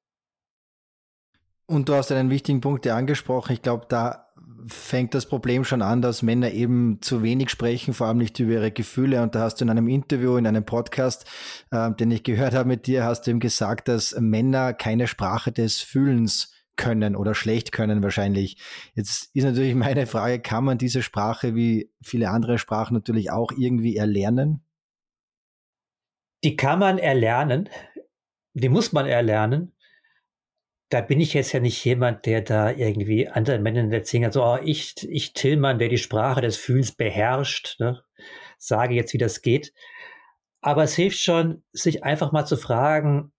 [1.67, 3.53] Und du hast einen wichtigen Punkt angesprochen.
[3.53, 4.26] Ich glaube, da
[4.67, 8.53] fängt das Problem schon an, dass Männer eben zu wenig sprechen, vor allem nicht über
[8.53, 9.23] ihre Gefühle.
[9.23, 11.27] Und da hast du in einem Interview, in einem Podcast,
[11.71, 15.53] äh, den ich gehört habe mit dir, hast du ihm gesagt, dass Männer keine Sprache
[15.53, 18.59] des Fühlens können oder schlecht können wahrscheinlich.
[18.95, 23.51] Jetzt ist natürlich meine Frage, kann man diese Sprache wie viele andere Sprachen natürlich auch
[23.57, 24.63] irgendwie erlernen?
[26.47, 27.69] die kann man erlernen,
[28.55, 29.73] die muss man erlernen.
[30.89, 34.59] Da bin ich jetzt ja nicht jemand, der da irgendwie anderen Männern erzählt, so, oh,
[34.63, 38.03] ich, ich Tillmann, der die Sprache des Fühlens beherrscht, ne,
[38.59, 39.73] sage jetzt, wie das geht.
[40.61, 43.33] Aber es hilft schon, sich einfach mal zu fragen,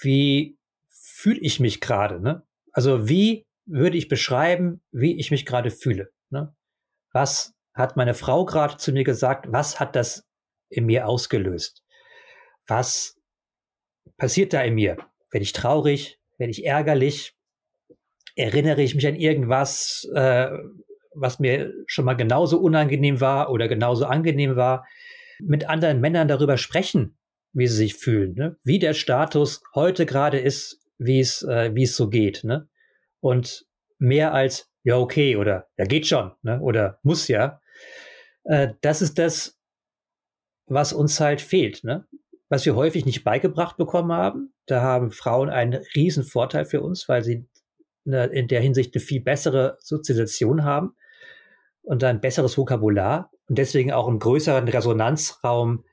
[0.00, 0.56] wie
[0.88, 2.44] fühle ich mich gerade, ne?
[2.72, 6.54] Also wie würde ich beschreiben, wie ich mich gerade fühle, ne?
[7.12, 9.46] Was hat meine Frau gerade zu mir gesagt?
[9.50, 10.26] Was hat das
[10.68, 11.84] in mir ausgelöst?
[12.66, 13.20] was
[14.16, 14.96] passiert da in mir?
[15.30, 16.18] Werde ich traurig?
[16.38, 17.34] Werde ich ärgerlich?
[18.36, 20.50] Erinnere ich mich an irgendwas, äh,
[21.14, 24.86] was mir schon mal genauso unangenehm war oder genauso angenehm war?
[25.40, 27.16] Mit anderen Männern darüber sprechen,
[27.52, 28.56] wie sie sich fühlen, ne?
[28.64, 32.44] wie der Status heute gerade ist, wie es, äh, wie es so geht.
[32.44, 32.68] Ne?
[33.20, 33.66] Und
[33.98, 36.60] mehr als, ja, okay, oder ja, geht schon, ne?
[36.60, 37.60] oder muss ja.
[38.44, 39.58] Äh, das ist das,
[40.66, 41.84] was uns halt fehlt.
[41.84, 42.06] Ne?
[42.54, 44.54] Was wir häufig nicht beigebracht bekommen haben.
[44.66, 47.48] Da haben Frauen einen riesen Vorteil für uns, weil sie
[48.06, 50.94] eine, in der Hinsicht eine viel bessere Sozialisation haben
[51.82, 55.84] und ein besseres Vokabular und deswegen auch einen größeren Resonanzraum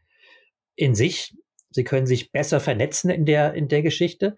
[0.75, 1.35] in sich.
[1.71, 4.35] Sie können sich besser vernetzen in der, in der Geschichte.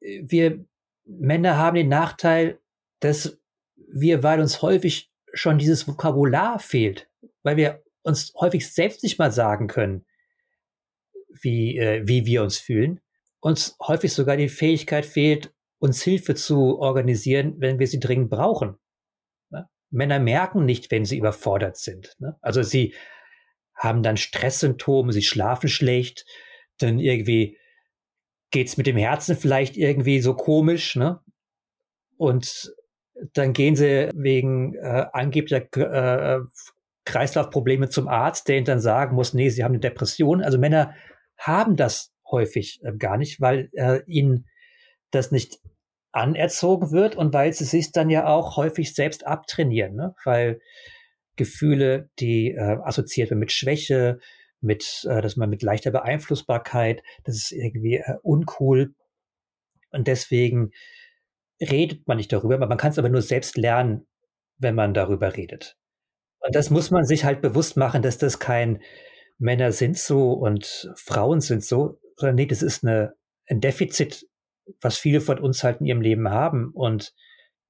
[0.00, 0.64] Wir
[1.04, 2.60] Männer haben den Nachteil,
[3.00, 3.38] dass
[3.76, 7.10] wir, weil uns häufig schon dieses Vokabular fehlt,
[7.42, 10.06] weil wir uns häufig selbst nicht mal sagen können,
[11.40, 13.00] wie, äh, wie wir uns fühlen.
[13.40, 18.76] Uns häufig sogar die Fähigkeit fehlt, uns Hilfe zu organisieren, wenn wir sie dringend brauchen.
[19.50, 19.68] Ne?
[19.90, 22.14] Männer merken nicht, wenn sie überfordert sind.
[22.18, 22.36] Ne?
[22.40, 22.94] Also sie
[23.74, 26.24] haben dann Stresssymptome, sie schlafen schlecht,
[26.78, 27.58] dann irgendwie
[28.50, 31.20] geht's mit dem Herzen vielleicht irgendwie so komisch, ne?
[32.16, 32.72] Und
[33.32, 36.40] dann gehen sie wegen äh, angeblicher äh,
[37.04, 40.42] Kreislaufprobleme zum Arzt, der ihnen dann sagen muss, nee, sie haben eine Depression.
[40.42, 40.94] Also Männer
[41.46, 44.46] haben das häufig äh, gar nicht, weil äh, ihnen
[45.10, 45.58] das nicht
[46.12, 50.14] anerzogen wird und weil sie sich dann ja auch häufig selbst abtrainieren, ne?
[50.24, 50.60] weil
[51.36, 54.18] Gefühle, die äh, assoziiert werden mit Schwäche,
[54.60, 58.94] mit, äh, dass man mit leichter Beeinflussbarkeit, das ist irgendwie äh, uncool.
[59.90, 60.70] Und deswegen
[61.60, 64.06] redet man nicht darüber, man kann es aber nur selbst lernen,
[64.58, 65.76] wenn man darüber redet.
[66.40, 68.82] Und das muss man sich halt bewusst machen, dass das kein
[69.42, 73.14] Männer sind so und Frauen sind so, sondern nee, das ist eine,
[73.48, 74.28] ein Defizit,
[74.80, 76.70] was viele von uns halt in ihrem Leben haben.
[76.72, 77.12] Und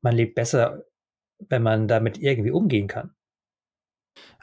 [0.03, 0.85] man lebt besser,
[1.39, 3.15] wenn man damit irgendwie umgehen kann.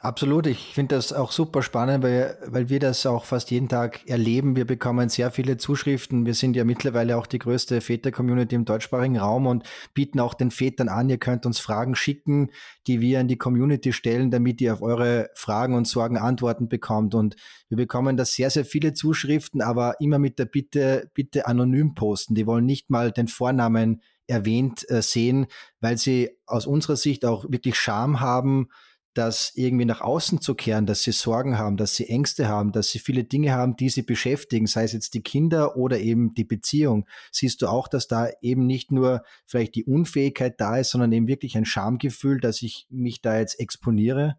[0.02, 4.08] Absolut, ich finde das auch super spannend, weil, weil wir das auch fast jeden Tag
[4.08, 4.56] erleben.
[4.56, 6.24] Wir bekommen sehr viele Zuschriften.
[6.24, 10.50] Wir sind ja mittlerweile auch die größte Väter-Community im deutschsprachigen Raum und bieten auch den
[10.50, 12.50] Vätern an, ihr könnt uns Fragen schicken,
[12.86, 17.14] die wir in die Community stellen, damit ihr auf eure Fragen und Sorgen Antworten bekommt.
[17.14, 17.36] Und
[17.68, 22.34] wir bekommen da sehr, sehr viele Zuschriften, aber immer mit der Bitte, bitte anonym posten.
[22.34, 25.46] Die wollen nicht mal den Vornamen erwähnt äh, sehen,
[25.80, 28.68] weil sie aus unserer Sicht auch wirklich Scham haben,
[29.14, 32.90] das irgendwie nach außen zu kehren, dass sie Sorgen haben, dass sie Ängste haben, dass
[32.90, 36.44] sie viele Dinge haben, die sie beschäftigen, sei es jetzt die Kinder oder eben die
[36.44, 37.06] Beziehung.
[37.32, 41.26] Siehst du auch, dass da eben nicht nur vielleicht die Unfähigkeit da ist, sondern eben
[41.26, 44.36] wirklich ein Schamgefühl, dass ich mich da jetzt exponiere?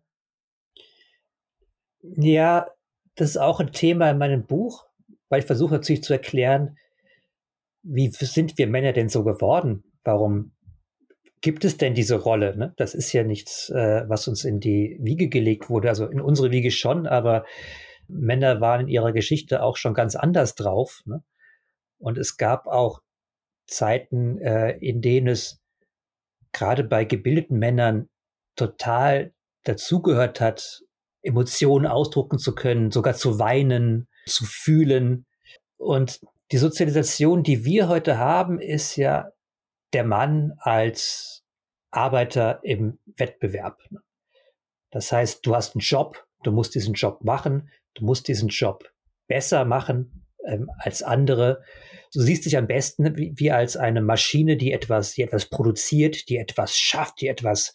[2.01, 2.67] Ja,
[3.15, 4.85] das ist auch ein Thema in meinem Buch,
[5.29, 6.77] weil ich versuche natürlich zu erklären,
[7.83, 9.83] wie sind wir Männer denn so geworden?
[10.03, 10.51] Warum
[11.41, 12.55] gibt es denn diese Rolle?
[12.55, 12.73] Ne?
[12.77, 15.89] Das ist ja nichts, äh, was uns in die Wiege gelegt wurde.
[15.89, 17.45] Also in unsere Wiege schon, aber
[18.07, 21.01] Männer waren in ihrer Geschichte auch schon ganz anders drauf.
[21.05, 21.23] Ne?
[21.97, 23.01] Und es gab auch
[23.65, 25.59] Zeiten, äh, in denen es
[26.51, 28.09] gerade bei gebildeten Männern
[28.55, 30.81] total dazugehört hat,
[31.23, 35.25] Emotionen ausdrucken zu können, sogar zu weinen, zu fühlen.
[35.77, 36.19] Und
[36.51, 39.31] die Sozialisation, die wir heute haben, ist ja
[39.93, 41.43] der Mann als
[41.91, 43.79] Arbeiter im Wettbewerb.
[44.91, 48.89] Das heißt, du hast einen Job, du musst diesen Job machen, du musst diesen Job
[49.27, 51.63] besser machen ähm, als andere.
[52.13, 56.29] Du siehst dich am besten wie, wie, als eine Maschine, die etwas, die etwas produziert,
[56.29, 57.73] die etwas schafft, die etwas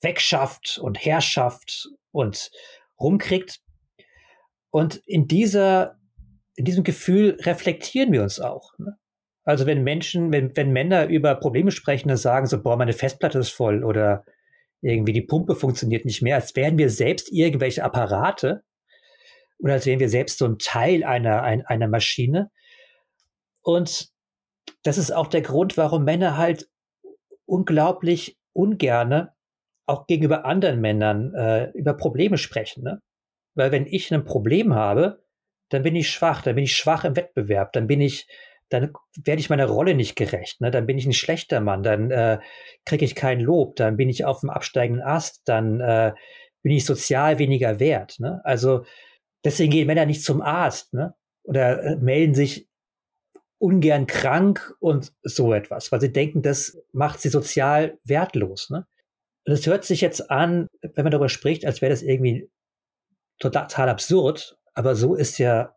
[0.00, 2.50] wegschafft und herschafft und
[2.98, 3.60] rumkriegt.
[4.70, 5.98] Und in dieser,
[6.54, 8.76] in diesem Gefühl reflektieren wir uns auch.
[8.78, 8.98] Ne?
[9.48, 13.38] Also wenn Menschen, wenn, wenn Männer über Probleme sprechen, dann sagen so, boah, meine Festplatte
[13.38, 14.26] ist voll oder
[14.82, 18.62] irgendwie die Pumpe funktioniert nicht mehr, als wären wir selbst irgendwelche Apparate
[19.58, 22.50] oder als wären wir selbst so ein Teil einer, ein, einer Maschine.
[23.62, 24.10] Und
[24.82, 26.68] das ist auch der Grund, warum Männer halt
[27.46, 29.32] unglaublich ungerne
[29.86, 32.82] auch gegenüber anderen Männern äh, über Probleme sprechen.
[32.84, 33.00] Ne?
[33.54, 35.24] Weil wenn ich ein Problem habe,
[35.70, 38.28] dann bin ich schwach, dann bin ich schwach im Wettbewerb, dann bin ich
[38.68, 38.92] dann
[39.24, 40.60] werde ich meiner Rolle nicht gerecht.
[40.60, 40.70] Ne?
[40.70, 42.38] Dann bin ich ein schlechter Mann, dann äh,
[42.84, 46.12] kriege ich kein Lob, dann bin ich auf dem absteigenden Ast, dann äh,
[46.62, 48.16] bin ich sozial weniger wert.
[48.18, 48.40] Ne?
[48.44, 48.84] Also
[49.44, 51.14] deswegen gehen Männer nicht zum Arzt ne?
[51.44, 52.68] oder äh, melden sich
[53.58, 58.70] ungern krank und so etwas, weil sie denken, das macht sie sozial wertlos.
[58.70, 58.86] Ne?
[59.46, 62.50] Und es hört sich jetzt an, wenn man darüber spricht, als wäre das irgendwie
[63.38, 65.74] total absurd, aber so ist ja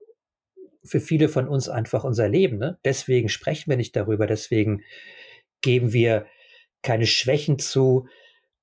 [0.83, 2.57] für viele von uns einfach unser Leben.
[2.57, 2.79] Ne?
[2.83, 4.83] Deswegen sprechen wir nicht darüber, deswegen
[5.61, 6.25] geben wir
[6.81, 8.07] keine Schwächen zu,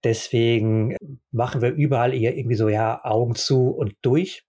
[0.02, 0.96] deswegen
[1.31, 4.44] machen wir überall eher irgendwie so, ja, Augen zu und durch.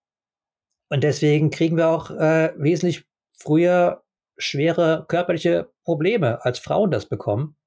[0.90, 4.04] Und deswegen kriegen wir auch äh, wesentlich früher
[4.38, 7.58] schwere körperliche Probleme, als Frauen das bekommen,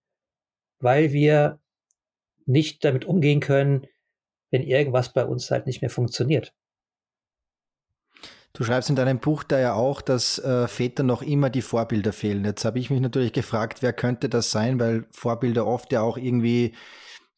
[0.81, 1.61] weil wir
[2.47, 3.87] nicht damit umgehen können,
[4.51, 6.53] wenn irgendwas bei uns halt nicht mehr funktioniert.
[8.55, 12.12] Du schreibst in deinem Buch da ja auch, dass äh, Väter noch immer die Vorbilder
[12.12, 12.45] fehlen.
[12.45, 16.19] Jetzt habe ich mich natürlich gefragt, wer könnte das sein, weil Vorbilder oft ja auch
[16.19, 16.75] irgendwie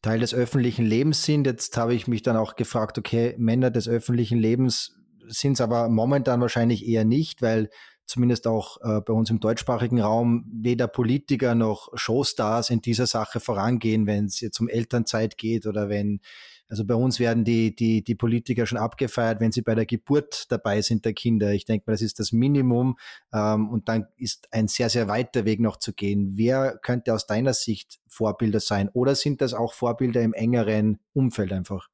[0.02, 1.46] Teil des öffentlichen Lebens sind.
[1.46, 4.96] Jetzt habe ich mich dann auch gefragt, okay, Männer des öffentlichen Lebens
[5.28, 7.70] sind es aber momentan wahrscheinlich eher nicht, weil
[8.06, 13.40] zumindest auch äh, bei uns im deutschsprachigen Raum weder Politiker noch Showstars in dieser Sache
[13.40, 16.20] vorangehen, wenn es jetzt um Elternzeit geht oder wenn
[16.68, 20.50] also bei uns werden die, die, die Politiker schon abgefeiert, wenn sie bei der Geburt
[20.50, 21.52] dabei sind der Kinder.
[21.52, 22.96] Ich denke mal, das ist das Minimum.
[23.32, 26.32] Ähm, und dann ist ein sehr, sehr weiter Weg noch zu gehen.
[26.36, 28.88] Wer könnte aus deiner Sicht Vorbilder sein?
[28.88, 31.88] Oder sind das auch Vorbilder im engeren Umfeld einfach?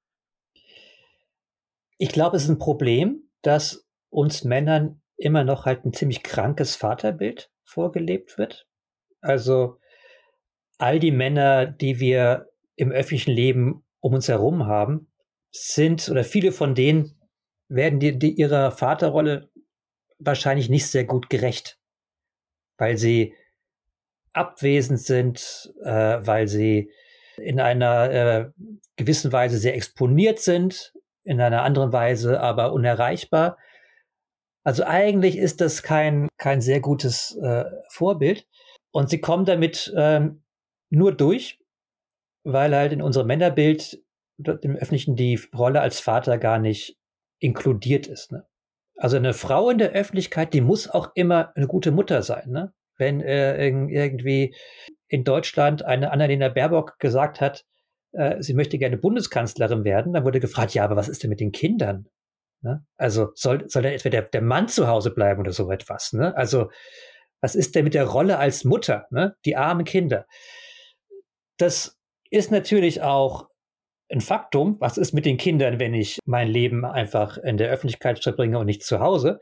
[1.98, 6.76] Ich glaube, es ist ein Problem, dass uns Männern immer noch halt ein ziemlich krankes
[6.76, 8.66] Vaterbild vorgelebt wird.
[9.20, 9.78] Also
[10.78, 15.12] all die Männer, die wir im öffentlichen Leben um uns herum haben,
[15.52, 17.20] sind oder viele von denen
[17.68, 19.50] werden die, die ihrer Vaterrolle
[20.18, 21.78] wahrscheinlich nicht sehr gut gerecht,
[22.78, 23.34] weil sie
[24.32, 26.90] abwesend sind, äh, weil sie
[27.36, 28.50] in einer äh,
[28.96, 30.92] gewissen Weise sehr exponiert sind,
[31.24, 33.56] in einer anderen Weise aber unerreichbar.
[34.62, 38.46] Also eigentlich ist das kein, kein sehr gutes äh, Vorbild.
[38.92, 40.42] Und sie kommen damit ähm,
[40.90, 41.59] nur durch,
[42.44, 44.02] weil halt in unserem Männerbild
[44.38, 46.96] im Öffentlichen die Rolle als Vater gar nicht
[47.38, 48.32] inkludiert ist.
[48.32, 48.46] Ne?
[48.96, 52.50] Also eine Frau in der Öffentlichkeit, die muss auch immer eine gute Mutter sein.
[52.50, 52.72] Ne?
[52.96, 54.54] Wenn äh, irgendwie
[55.08, 57.64] in Deutschland eine Annalena Baerbock gesagt hat,
[58.12, 61.40] äh, sie möchte gerne Bundeskanzlerin werden, dann wurde gefragt, ja, aber was ist denn mit
[61.40, 62.08] den Kindern?
[62.62, 62.84] Ne?
[62.96, 66.12] Also soll, soll dann etwa der, der Mann zu Hause bleiben oder so etwas?
[66.12, 66.36] Ne?
[66.36, 66.70] Also
[67.40, 69.06] was ist denn mit der Rolle als Mutter?
[69.10, 69.34] Ne?
[69.44, 70.26] Die armen Kinder.
[71.56, 71.98] Das
[72.30, 73.48] ist natürlich auch
[74.10, 74.76] ein Faktum.
[74.80, 78.66] Was ist mit den Kindern, wenn ich mein Leben einfach in der Öffentlichkeit verbringe und
[78.66, 79.40] nicht zu Hause?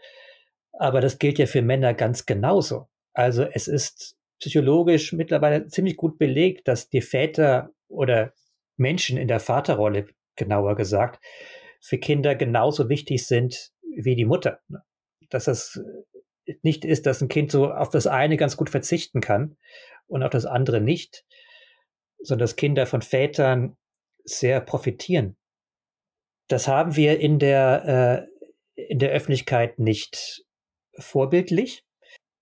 [0.73, 2.89] Aber das gilt ja für Männer ganz genauso.
[3.13, 8.33] Also es ist psychologisch mittlerweile ziemlich gut belegt, dass die Väter oder
[8.77, 11.25] Menschen in der Vaterrolle, genauer gesagt,
[11.81, 14.61] für Kinder genauso wichtig sind wie die Mutter.
[15.31, 15.81] Dass das
[16.63, 19.57] nicht ist, dass ein Kind so auf das eine ganz gut verzichten kann
[20.07, 21.25] und auf das andere nicht,
[22.21, 23.77] sondern dass Kinder von Vätern
[24.25, 25.37] sehr profitieren.
[26.49, 28.29] Das haben wir in der,
[28.77, 30.45] äh, in der Öffentlichkeit nicht
[30.99, 31.85] vorbildlich,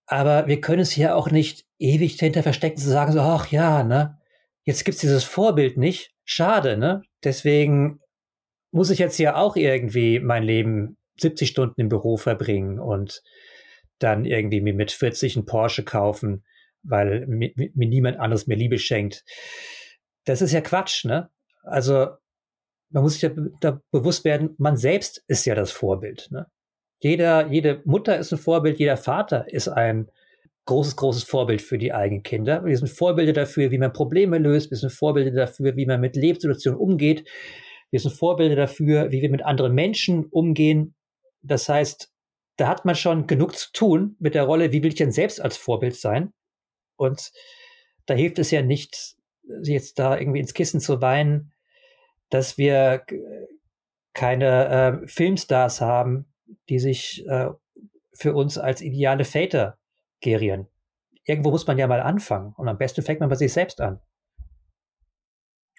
[0.07, 3.83] aber wir können es hier auch nicht ewig dahinter verstecken zu sagen, so, ach ja,
[3.83, 4.18] ne,
[4.64, 8.01] jetzt gibt's dieses Vorbild nicht, schade, ne, deswegen
[8.70, 13.22] muss ich jetzt ja auch irgendwie mein Leben 70 Stunden im Büro verbringen und
[13.99, 16.45] dann irgendwie mir mit 40 einen Porsche kaufen,
[16.89, 19.24] weil mir, mir niemand anderes mehr Liebe schenkt.
[20.24, 21.30] Das ist ja Quatsch, ne?
[21.62, 22.09] Also
[22.91, 23.30] man muss sich ja
[23.61, 26.28] da bewusst werden, man selbst ist ja das Vorbild.
[26.30, 26.47] Ne?
[27.01, 30.11] Jeder, jede Mutter ist ein Vorbild, jeder Vater ist ein
[30.66, 32.64] großes, großes Vorbild für die eigenen Kinder.
[32.64, 34.70] Wir sind Vorbilder dafür, wie man Probleme löst.
[34.70, 37.28] Wir sind Vorbilder dafür, wie man mit Lebenssituationen umgeht.
[37.91, 40.95] Wir sind Vorbilder dafür, wie wir mit anderen Menschen umgehen.
[41.43, 42.11] Das heißt,
[42.57, 45.41] da hat man schon genug zu tun mit der Rolle, wie will ich denn selbst
[45.41, 46.32] als Vorbild sein?
[46.97, 47.32] Und
[48.07, 49.16] da hilft es ja nicht,
[49.62, 51.53] jetzt da irgendwie ins Kissen zu weinen,
[52.30, 53.05] dass wir
[54.12, 56.26] keine äh, Filmstars haben,
[56.68, 57.51] die sich äh,
[58.12, 59.78] für uns als ideale Väter
[60.20, 60.68] gerieren.
[61.24, 64.01] Irgendwo muss man ja mal anfangen und am besten fängt man bei sich selbst an.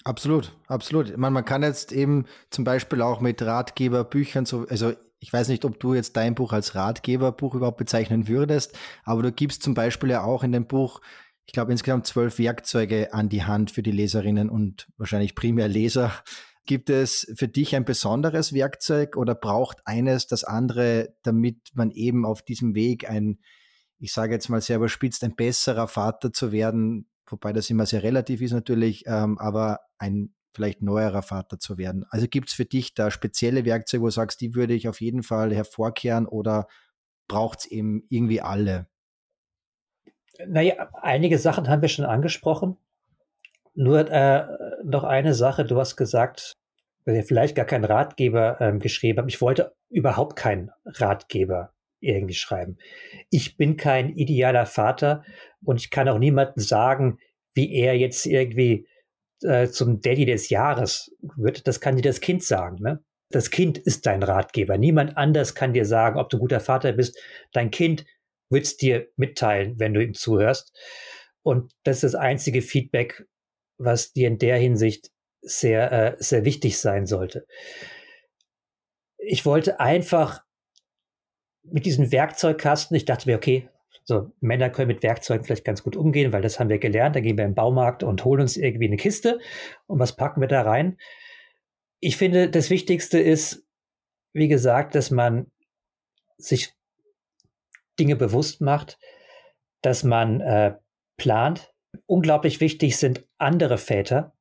[0.03, 1.17] Absolut, absolut.
[1.17, 5.65] Man, man kann jetzt eben zum Beispiel auch mit Ratgeberbüchern so, also ich weiß nicht,
[5.65, 10.11] ob du jetzt dein Buch als Ratgeberbuch überhaupt bezeichnen würdest, aber du gibst zum Beispiel
[10.11, 11.01] ja auch in dem Buch
[11.47, 16.11] ich glaube, insgesamt zwölf Werkzeuge an die Hand für die Leserinnen und wahrscheinlich primär Leser.
[16.65, 22.25] Gibt es für dich ein besonderes Werkzeug oder braucht eines das andere, damit man eben
[22.25, 23.39] auf diesem Weg ein,
[23.97, 28.03] ich sage jetzt mal sehr überspitzt, ein besserer Vater zu werden, wobei das immer sehr
[28.03, 32.05] relativ ist natürlich, ähm, aber ein vielleicht neuerer Vater zu werden.
[32.09, 35.01] Also gibt es für dich da spezielle Werkzeuge, wo du sagst, die würde ich auf
[35.01, 36.67] jeden Fall hervorkehren oder
[37.27, 38.87] braucht es eben irgendwie alle?
[40.47, 42.77] Naja, einige Sachen haben wir schon angesprochen.
[43.73, 44.47] Nur äh,
[44.83, 46.53] noch eine Sache, du hast gesagt,
[47.05, 49.31] vielleicht gar keinen Ratgeber ähm, geschrieben habt.
[49.31, 52.77] Ich wollte überhaupt keinen Ratgeber irgendwie schreiben.
[53.29, 55.23] Ich bin kein idealer Vater
[55.63, 57.19] und ich kann auch niemandem sagen,
[57.53, 58.87] wie er jetzt irgendwie
[59.43, 61.67] äh, zum Daddy des Jahres wird.
[61.67, 62.77] Das kann dir das Kind sagen.
[62.81, 63.03] Ne?
[63.29, 64.77] Das Kind ist dein Ratgeber.
[64.77, 67.19] Niemand anders kann dir sagen, ob du guter Vater bist.
[67.51, 68.05] Dein Kind
[68.49, 70.75] wird es dir mitteilen, wenn du ihm zuhörst.
[71.43, 73.25] Und das ist das einzige Feedback,
[73.77, 75.11] was dir in der Hinsicht
[75.41, 77.45] sehr, äh, sehr wichtig sein sollte.
[79.17, 80.43] Ich wollte einfach
[81.63, 83.69] mit diesem Werkzeugkasten, ich dachte mir, okay,
[84.07, 87.15] so Männer können mit Werkzeugen vielleicht ganz gut umgehen, weil das haben wir gelernt.
[87.15, 89.39] Da gehen wir im Baumarkt und holen uns irgendwie eine Kiste
[89.85, 90.97] und was packen wir da rein?
[91.99, 93.67] Ich finde, das Wichtigste ist,
[94.33, 95.51] wie gesagt, dass man
[96.37, 96.73] sich
[97.99, 98.97] Dinge bewusst macht,
[99.81, 100.75] dass man äh,
[101.17, 101.73] plant.
[102.05, 104.33] Unglaublich wichtig sind andere Väter.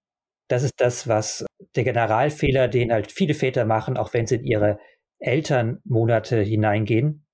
[0.49, 1.45] Das ist das, was
[1.75, 4.79] der Generalfehler, den halt viele Väter machen, auch wenn sie in ihre
[5.19, 7.26] Elternmonate hineingehen.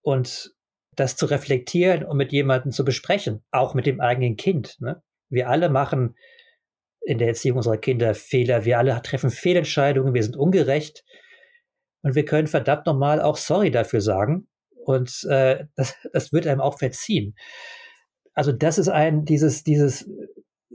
[0.03, 0.55] und
[0.95, 4.81] das zu reflektieren und mit jemandem zu besprechen, auch mit dem eigenen Kind.
[4.81, 5.03] Ne?
[5.29, 6.17] Wir alle machen
[7.01, 11.05] in der Erziehung unserer Kinder Fehler, wir alle treffen Fehlentscheidungen, wir sind ungerecht
[12.03, 14.49] und wir können verdammt nochmal auch sorry dafür sagen
[14.85, 17.35] und äh, das, das wird einem auch verziehen.
[18.35, 20.09] Also das ist ein, dieses, dieses,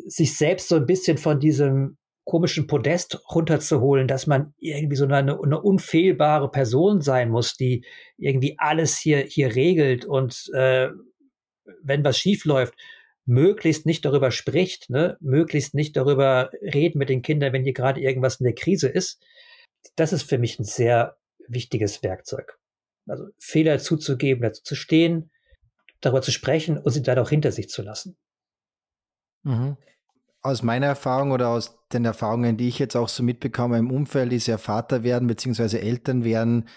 [0.05, 5.17] sich selbst so ein bisschen von diesem komischen Podest runterzuholen, dass man irgendwie so eine,
[5.17, 7.85] eine unfehlbare Person sein muss, die
[8.17, 10.89] irgendwie alles hier, hier regelt und äh,
[11.81, 12.75] wenn was schief läuft,
[13.25, 15.17] möglichst nicht darüber spricht, ne?
[15.21, 19.21] möglichst nicht darüber reden mit den Kindern, wenn hier gerade irgendwas in der Krise ist.
[19.95, 22.57] Das ist für mich ein sehr wichtiges Werkzeug.
[23.07, 25.31] Also Fehler zuzugeben, dazu zu stehen,
[26.01, 28.17] darüber zu sprechen und sie dann auch hinter sich zu lassen.
[29.43, 29.77] Mhm
[30.43, 34.33] aus meiner Erfahrung oder aus den Erfahrungen, die ich jetzt auch so mitbekomme im Umfeld,
[34.33, 36.67] ist ja Vater werden beziehungsweise Eltern werden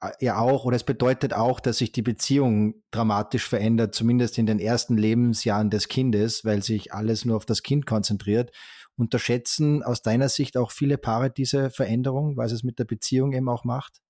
[0.00, 4.46] äh, ja auch, oder es bedeutet auch, dass sich die Beziehung dramatisch verändert, zumindest in
[4.46, 8.52] den ersten Lebensjahren des Kindes, weil sich alles nur auf das Kind konzentriert.
[8.96, 13.48] Unterschätzen aus deiner Sicht auch viele Paare diese Veränderung, was es mit der Beziehung eben
[13.48, 14.02] auch macht?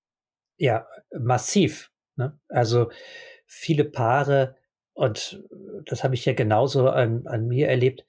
[0.57, 0.85] Ja,
[1.17, 1.89] massiv.
[2.17, 2.39] Ne?
[2.49, 2.91] Also
[3.47, 4.57] viele Paare,
[4.95, 5.43] und
[5.85, 8.05] das habe ich ja genauso an, an mir erlebt,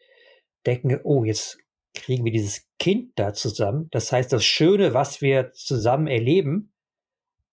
[0.64, 1.59] denken, oh, jetzt
[1.95, 3.89] kriegen wir dieses Kind da zusammen.
[3.91, 6.72] Das heißt, das Schöne, was wir zusammen erleben,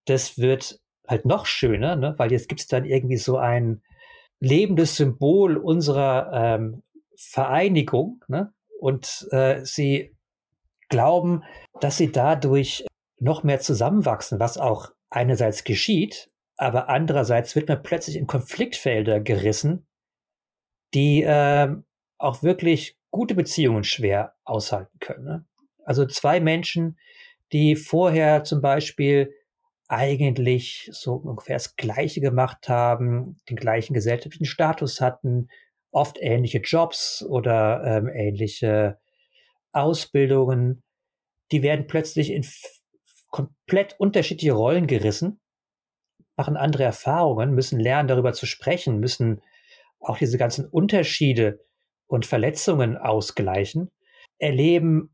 [0.06, 2.14] das wird halt noch schöner, ne?
[2.18, 3.82] weil jetzt gibt es dann irgendwie so ein
[4.40, 6.84] lebendes Symbol unserer ähm,
[7.16, 8.24] Vereinigung.
[8.28, 8.54] Ne?
[8.80, 10.16] Und äh, sie
[10.90, 11.44] glauben,
[11.82, 12.86] dass sie dadurch
[13.20, 16.30] noch mehr zusammenwachsen, was auch einerseits geschieht,
[16.64, 19.86] aber andererseits wird man plötzlich in Konfliktfelder gerissen,
[20.94, 21.76] die äh,
[22.18, 25.26] auch wirklich gute Beziehungen schwer aushalten können.
[25.26, 25.46] Ne?
[25.84, 26.98] Also zwei Menschen,
[27.52, 29.34] die vorher zum Beispiel
[29.88, 35.50] eigentlich so ungefähr das Gleiche gemacht haben, den gleichen gesellschaftlichen Status hatten,
[35.92, 38.98] oft ähnliche Jobs oder ähm, ähnliche
[39.74, 40.82] Ausbildungen,
[41.52, 42.46] die werden plötzlich in
[43.30, 45.40] komplett unterschiedliche Rollen gerissen,
[46.36, 49.42] machen andere Erfahrungen, müssen lernen, darüber zu sprechen, müssen
[50.00, 51.60] auch diese ganzen Unterschiede
[52.08, 53.92] und Verletzungen ausgleichen,
[54.38, 55.14] erleben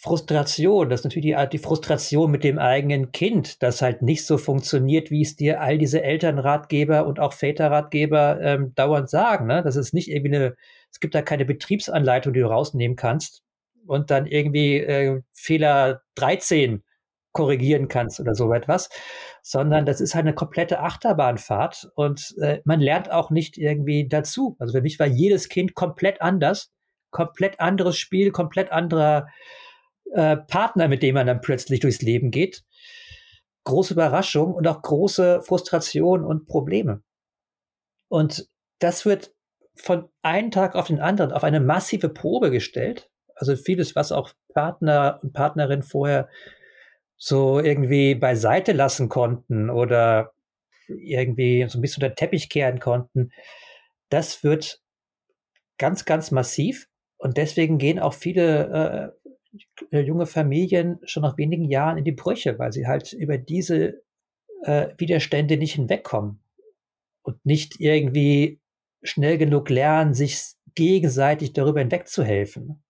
[0.00, 4.38] Frustration, das ist natürlich die, die Frustration mit dem eigenen Kind, das halt nicht so
[4.38, 9.48] funktioniert, wie es dir all diese Elternratgeber und auch Väterratgeber ähm, dauernd sagen.
[9.48, 9.60] Ne?
[9.64, 10.54] Das ist nicht irgendwie eine,
[10.92, 13.42] es gibt da keine Betriebsanleitung, die du rausnehmen kannst
[13.88, 16.84] und dann irgendwie äh, Fehler 13
[17.38, 18.88] korrigieren kannst oder so etwas,
[19.42, 24.56] sondern das ist halt eine komplette Achterbahnfahrt und äh, man lernt auch nicht irgendwie dazu.
[24.58, 26.72] Also für mich war jedes Kind komplett anders,
[27.12, 29.28] komplett anderes Spiel, komplett anderer
[30.12, 32.64] äh, Partner, mit dem man dann plötzlich durchs Leben geht.
[33.62, 37.02] Große Überraschung und auch große Frustration und Probleme.
[38.08, 38.48] Und
[38.80, 39.32] das wird
[39.76, 43.08] von einem Tag auf den anderen auf eine massive Probe gestellt.
[43.36, 46.28] Also vieles, was auch Partner und Partnerin vorher
[47.18, 50.32] so irgendwie beiseite lassen konnten oder
[50.88, 53.32] irgendwie so ein bisschen unter den Teppich kehren konnten,
[54.08, 54.80] das wird
[55.76, 56.88] ganz, ganz massiv.
[57.18, 59.12] Und deswegen gehen auch viele
[59.90, 64.02] äh, junge Familien schon nach wenigen Jahren in die Brüche, weil sie halt über diese
[64.62, 66.40] äh, Widerstände nicht hinwegkommen
[67.22, 68.60] und nicht irgendwie
[69.02, 72.82] schnell genug lernen, sich gegenseitig darüber hinwegzuhelfen.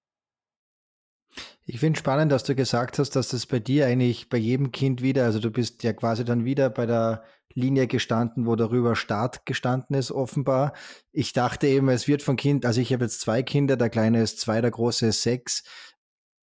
[1.70, 5.02] Ich finde spannend, dass du gesagt hast, dass das bei dir eigentlich bei jedem Kind
[5.02, 9.44] wieder, also du bist ja quasi dann wieder bei der Linie gestanden, wo darüber Start
[9.44, 10.72] gestanden ist, offenbar.
[11.12, 14.22] Ich dachte eben, es wird von Kind, also ich habe jetzt zwei Kinder, der kleine
[14.22, 15.62] ist zwei, der große ist sechs.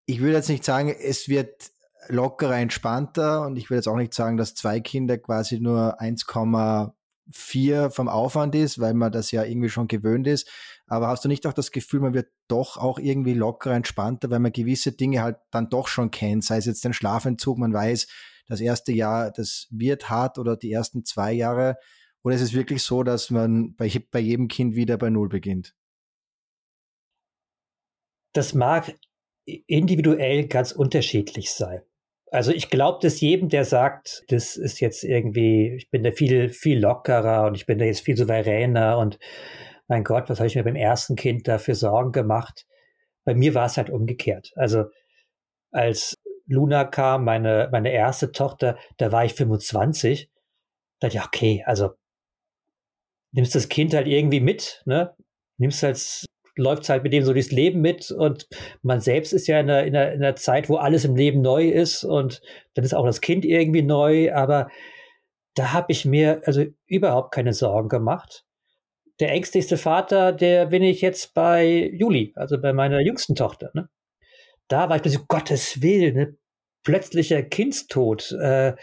[0.06, 1.70] Ich würde jetzt nicht sagen, es wird
[2.08, 6.26] lockerer, entspannter und ich würde jetzt auch nicht sagen, dass zwei Kinder quasi nur 1,
[7.30, 10.48] vier vom Aufwand ist, weil man das ja irgendwie schon gewöhnt ist.
[10.92, 14.40] Aber hast du nicht auch das Gefühl, man wird doch auch irgendwie lockerer, entspannter, weil
[14.40, 18.06] man gewisse Dinge halt dann doch schon kennt, sei es jetzt den Schlafentzug, man weiß,
[18.46, 21.78] das erste Jahr, das wird hart oder die ersten zwei Jahre.
[22.22, 25.74] Oder ist es wirklich so, dass man bei, bei jedem Kind wieder bei Null beginnt?
[28.34, 28.94] Das mag
[29.46, 31.80] individuell ganz unterschiedlich sein.
[32.30, 36.50] Also ich glaube das jedem, der sagt, das ist jetzt irgendwie, ich bin da viel,
[36.50, 39.18] viel lockerer und ich bin da jetzt viel souveräner und
[39.92, 42.64] mein Gott, was habe ich mir beim ersten Kind dafür Sorgen gemacht?
[43.26, 44.50] Bei mir war es halt umgekehrt.
[44.56, 44.86] Also
[45.70, 46.16] als
[46.46, 50.30] Luna kam, meine, meine erste Tochter, da war ich 25.
[50.98, 51.90] Da dachte ich, okay, also
[53.32, 55.14] nimmst das Kind halt irgendwie mit, ne?
[55.58, 56.24] Nimmst halt
[56.56, 58.48] läuft halt mit dem so durchs Leben mit und
[58.80, 61.42] man selbst ist ja in einer, in, einer, in einer Zeit, wo alles im Leben
[61.42, 62.40] neu ist und
[62.72, 64.70] dann ist auch das Kind irgendwie neu, aber
[65.54, 68.46] da habe ich mir also überhaupt keine Sorgen gemacht.
[69.20, 73.70] Der ängstlichste Vater, der bin ich jetzt bei Juli, also bei meiner jüngsten Tochter.
[73.74, 73.88] Ne?
[74.68, 76.36] Da war ich plötzlich, Gottes Willen, ne?
[76.82, 78.32] plötzlicher Kindstod.
[78.32, 78.74] Äh,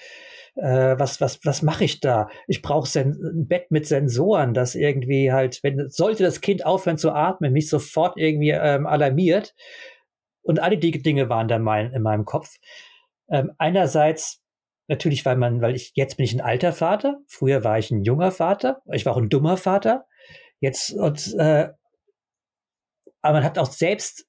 [0.55, 2.30] äh, was, was, was mache ich da?
[2.47, 7.11] Ich brauche ein Bett mit Sensoren, das irgendwie halt, wenn sollte das Kind aufhören zu
[7.11, 9.55] atmen, mich sofort irgendwie ähm, alarmiert.
[10.41, 12.55] Und alle die Dinge waren da mein, in meinem Kopf.
[13.30, 14.41] Ähm, einerseits
[14.88, 17.19] natürlich, weil man, weil ich jetzt bin ich ein alter Vater.
[17.27, 18.82] Früher war ich ein junger Vater.
[18.91, 20.05] Ich war auch ein dummer Vater.
[20.60, 21.70] Jetzt und äh,
[23.22, 24.26] aber man hat auch selbst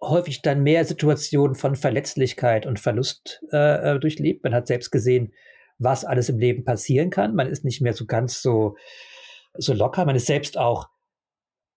[0.00, 4.44] häufig dann mehr Situationen von Verletzlichkeit und Verlust äh, äh, durchlebt.
[4.44, 5.32] Man hat selbst gesehen,
[5.78, 7.34] was alles im Leben passieren kann.
[7.34, 8.76] Man ist nicht mehr so ganz so,
[9.54, 10.04] so locker.
[10.04, 10.88] Man ist selbst auch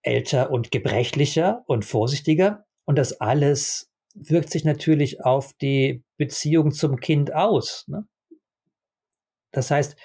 [0.03, 2.65] älter und gebrechlicher und vorsichtiger.
[2.86, 7.86] Und das alles wirkt sich natürlich auf die Beziehung zum Kind aus.
[7.88, 8.07] Ne?
[9.51, 9.95] Das heißt,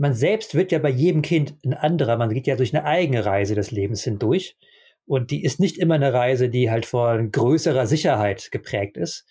[0.00, 2.16] man selbst wird ja bei jedem Kind ein anderer.
[2.16, 4.56] Man geht ja durch eine eigene Reise des Lebens hindurch.
[5.04, 9.26] Und die ist nicht immer eine Reise, die halt von größerer Sicherheit geprägt ist.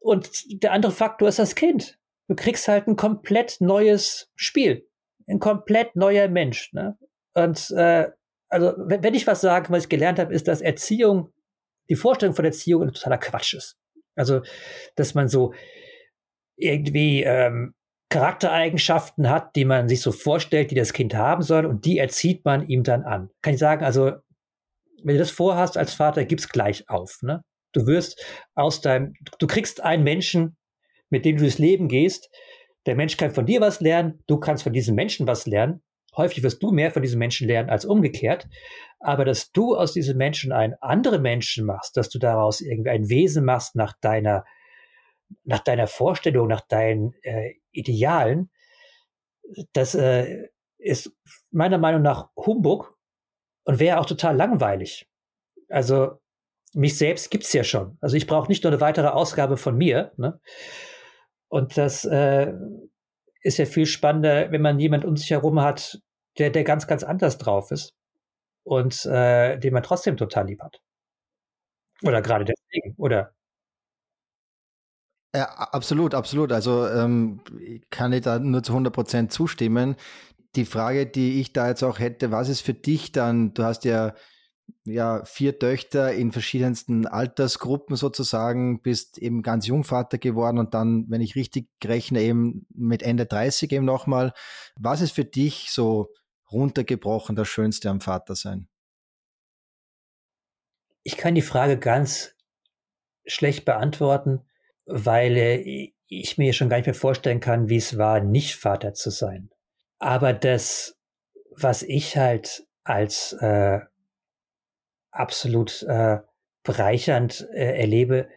[0.00, 0.30] Und
[0.62, 1.98] der andere Faktor ist das Kind.
[2.28, 4.86] Du kriegst halt ein komplett neues Spiel.
[5.26, 6.70] Ein komplett neuer Mensch.
[6.74, 6.98] Ne?
[7.32, 8.10] Und äh,
[8.50, 11.32] also, wenn, wenn ich was sage, was ich gelernt habe, ist, dass Erziehung,
[11.88, 13.78] die Vorstellung von Erziehung totaler Quatsch ist.
[14.14, 14.42] Also,
[14.96, 15.54] dass man so
[16.56, 17.74] irgendwie ähm,
[18.10, 22.44] Charaktereigenschaften hat, die man sich so vorstellt, die das Kind haben soll, und die erzieht
[22.44, 23.30] man ihm dann an.
[23.40, 24.12] Kann ich sagen, also,
[25.02, 27.20] wenn du das vorhast als Vater, gib's gleich auf.
[27.22, 27.42] Ne?
[27.72, 28.22] Du wirst
[28.54, 30.56] aus deinem, du kriegst einen Menschen,
[31.08, 32.30] mit dem du durchs Leben gehst.
[32.86, 35.82] Der Mensch kann von dir was lernen, du kannst von diesem Menschen was lernen.
[36.16, 38.48] Häufig wirst du mehr von diesem Menschen lernen als umgekehrt.
[38.98, 43.08] Aber dass du aus diesem Menschen einen anderen Menschen machst, dass du daraus irgendwie ein
[43.08, 44.44] Wesen machst nach deiner
[45.44, 48.50] nach deiner Vorstellung, nach deinen äh, Idealen,
[49.72, 51.12] das äh, ist
[51.50, 52.96] meiner Meinung nach Humbug
[53.64, 55.08] und wäre auch total langweilig.
[55.68, 56.20] Also
[56.72, 57.98] mich selbst gibt's ja schon.
[58.00, 60.12] Also ich brauche nicht nur eine weitere Ausgabe von mir.
[60.16, 60.40] Ne?
[61.48, 62.52] Und das äh,
[63.42, 66.00] ist ja viel spannender, wenn man jemand um sich herum hat,
[66.38, 67.94] der, der ganz, ganz anders drauf ist
[68.64, 70.80] und äh, den man trotzdem total lieb hat.
[72.02, 72.94] Oder gerade deswegen.
[72.96, 73.34] Oder
[75.34, 76.50] ja, absolut, absolut.
[76.52, 77.40] Also ähm,
[77.90, 79.96] kann ich da nur zu 100 Prozent zustimmen.
[80.56, 83.84] Die Frage, die ich da jetzt auch hätte, was ist für dich dann, du hast
[83.84, 84.14] ja,
[84.84, 91.20] ja vier Töchter in verschiedensten Altersgruppen sozusagen, bist eben ganz Jungvater geworden und dann, wenn
[91.20, 94.32] ich richtig rechne, eben mit Ende 30 eben nochmal.
[94.74, 96.12] Was ist für dich so
[96.50, 98.68] runtergebrochen das Schönste am Vatersein?
[101.04, 102.34] Ich kann die Frage ganz
[103.24, 104.44] schlecht beantworten
[104.90, 108.94] weil äh, ich mir schon gar nicht mehr vorstellen kann, wie es war, nicht Vater
[108.94, 109.50] zu sein.
[109.98, 110.98] Aber das,
[111.56, 113.80] was ich halt als äh,
[115.12, 116.18] absolut äh,
[116.62, 118.28] bereichernd äh, erlebe,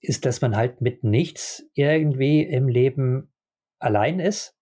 [0.00, 3.32] ist, dass man halt mit nichts irgendwie im Leben
[3.78, 4.56] allein ist.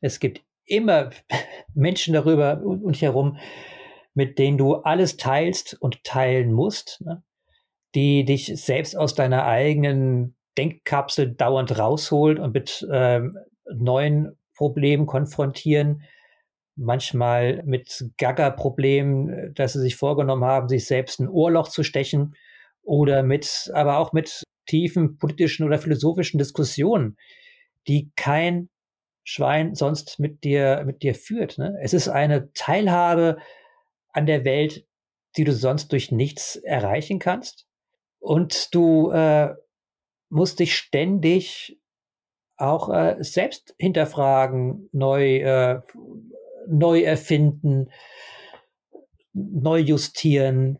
[0.00, 1.10] Es gibt immer
[1.74, 3.38] Menschen darüber und herum,
[4.14, 7.22] mit denen du alles teilst und teilen musst, ne?
[7.94, 13.36] die dich selbst aus deiner eigenen Denkkapsel dauernd rausholt und mit ähm,
[13.72, 16.02] neuen Problemen konfrontieren.
[16.76, 22.34] Manchmal mit Gaga-Problemen, dass sie sich vorgenommen haben, sich selbst ein Ohrloch zu stechen
[22.82, 27.16] oder mit, aber auch mit tiefen politischen oder philosophischen Diskussionen,
[27.88, 28.68] die kein
[29.24, 31.58] Schwein sonst mit dir, mit dir führt.
[31.58, 31.76] Ne?
[31.82, 33.38] Es ist eine Teilhabe
[34.12, 34.86] an der Welt,
[35.36, 37.66] die du sonst durch nichts erreichen kannst.
[38.18, 39.54] Und du äh,
[40.28, 41.78] musst dich ständig
[42.56, 45.80] auch äh, selbst hinterfragen, neu, äh,
[46.68, 47.90] neu erfinden,
[49.32, 50.78] neu justieren,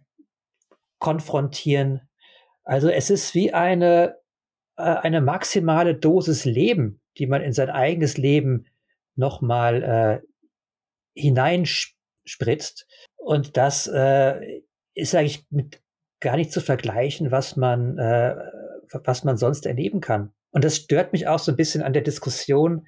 [0.98, 2.08] konfrontieren.
[2.64, 4.16] Also es ist wie eine,
[4.76, 8.66] äh, eine maximale Dosis Leben, die man in sein eigenes Leben
[9.14, 12.86] nochmal äh, hineinspritzt.
[13.16, 14.62] Und das äh,
[14.94, 15.82] ist eigentlich mit
[16.20, 18.34] gar nicht zu vergleichen, was man, äh,
[19.04, 20.32] was man sonst erleben kann.
[20.50, 22.86] Und das stört mich auch so ein bisschen an der Diskussion,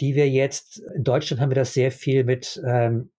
[0.00, 3.10] die wir jetzt, in Deutschland haben wir das sehr viel mit, ähm,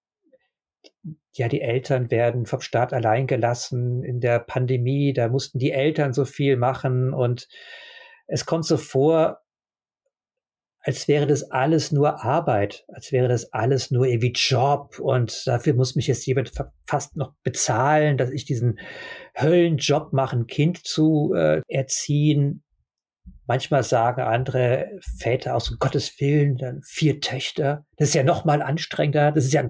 [1.34, 6.14] ja, die Eltern werden vom Staat allein gelassen in der Pandemie, da mussten die Eltern
[6.14, 7.48] so viel machen und
[8.28, 9.42] es kommt so vor,
[10.84, 15.74] als wäre das alles nur Arbeit, als wäre das alles nur irgendwie Job und dafür
[15.74, 16.52] muss mich jetzt jemand
[16.88, 18.80] fast noch bezahlen, dass ich diesen
[19.40, 22.64] Höllenjob mache, ein Kind zu äh, erziehen.
[23.46, 27.86] Manchmal sagen andere Väter aus Gottes Willen, dann vier Töchter.
[27.98, 29.32] Das ist ja noch mal anstrengender.
[29.32, 29.70] Das ist ja,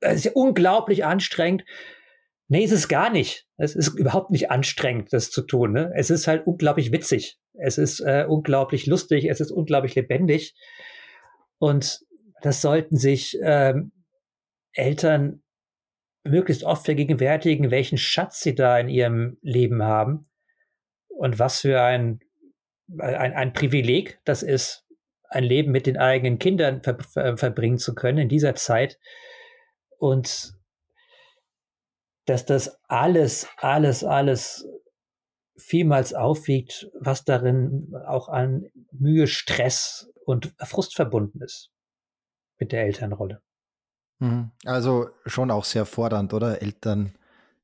[0.00, 1.64] das ist ja unglaublich anstrengend.
[2.48, 3.46] Nee, ist es gar nicht.
[3.56, 5.72] Es ist überhaupt nicht anstrengend, das zu tun.
[5.72, 5.92] Ne?
[5.94, 7.38] Es ist halt unglaublich witzig.
[7.58, 9.26] Es ist äh, unglaublich lustig.
[9.26, 10.54] Es ist unglaublich lebendig.
[11.58, 12.00] Und
[12.42, 13.92] das sollten sich ähm,
[14.72, 15.42] Eltern
[16.24, 20.28] möglichst oft vergegenwärtigen, welchen Schatz sie da in ihrem Leben haben
[21.08, 22.20] und was für ein,
[22.98, 24.84] ein, ein Privileg das ist,
[25.28, 28.98] ein Leben mit den eigenen Kindern ver, ver, verbringen zu können in dieser Zeit.
[29.98, 30.52] Und
[32.26, 34.68] dass das alles, alles, alles
[35.56, 41.70] vielmals aufwiegt, was darin auch an Mühe, Stress und Frust verbunden ist
[42.58, 43.42] mit der Elternrolle.
[44.18, 44.50] Mhm.
[44.64, 46.62] Also schon auch sehr fordernd, oder?
[46.62, 47.16] Eltern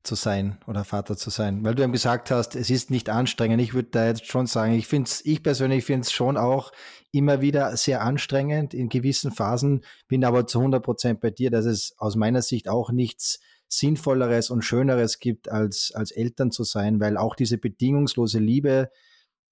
[0.03, 1.63] zu sein oder Vater zu sein.
[1.63, 3.61] Weil du eben gesagt hast, es ist nicht anstrengend.
[3.61, 6.71] Ich würde da jetzt schon sagen, ich finde es, ich persönlich finde es schon auch
[7.11, 11.65] immer wieder sehr anstrengend in gewissen Phasen, bin aber zu 100 Prozent bei dir, dass
[11.65, 13.39] es aus meiner Sicht auch nichts
[13.77, 18.91] Sinnvolleres und Schöneres gibt, als, als Eltern zu sein, weil auch diese bedingungslose Liebe,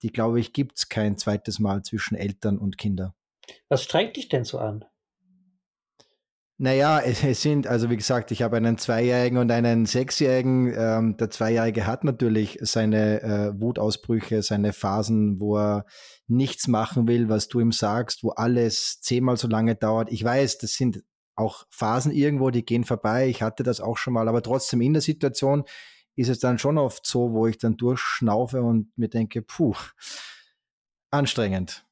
[0.02, 3.14] die glaube ich, gibt es kein zweites Mal zwischen Eltern und Kindern.
[3.70, 4.86] Was strengt dich denn so an?
[6.64, 10.72] Naja, es, es sind, also wie gesagt, ich habe einen Zweijährigen und einen Sechsjährigen.
[10.78, 15.86] Ähm, der Zweijährige hat natürlich seine äh, Wutausbrüche, seine Phasen, wo er
[16.28, 20.12] nichts machen will, was du ihm sagst, wo alles zehnmal so lange dauert.
[20.12, 21.02] Ich weiß, das sind
[21.42, 23.28] auch Phasen irgendwo, die gehen vorbei.
[23.28, 25.66] Ich hatte das auch schon mal, aber trotzdem in der Situation
[26.16, 29.76] ist es dann schon oft so, wo ich dann durchschnaufe und mir denke, puh,
[31.10, 31.86] anstrengend.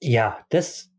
[0.00, 0.90] Ja, das,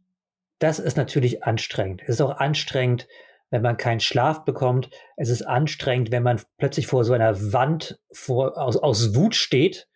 [0.60, 2.02] das ist natürlich anstrengend.
[2.04, 3.08] Es ist auch anstrengend,
[3.50, 4.90] wenn man keinen Schlaf bekommt.
[5.18, 9.88] Es ist anstrengend, wenn man plötzlich vor so einer Wand vor, aus, aus Wut steht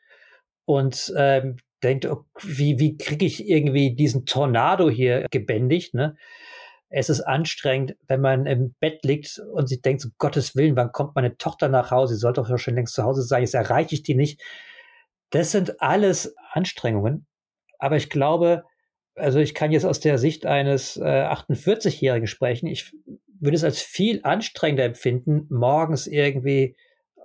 [0.66, 5.94] und ähm, denkt, oh, wie, wie kriege ich irgendwie diesen Tornado hier gebändigt?
[5.94, 6.16] Ne?
[6.96, 10.92] Es ist anstrengend, wenn man im Bett liegt und sich denkt, um Gottes Willen, wann
[10.92, 12.14] kommt meine Tochter nach Hause?
[12.14, 14.42] Sie sollte doch schon längst zu Hause sein, jetzt erreiche ich die nicht.
[15.32, 17.26] Das sind alles Anstrengungen.
[17.80, 18.64] Aber ich glaube,
[19.16, 22.68] also ich kann jetzt aus der Sicht eines äh, 48-Jährigen sprechen.
[22.68, 22.94] Ich
[23.40, 26.76] würde es als viel anstrengender empfinden, morgens irgendwie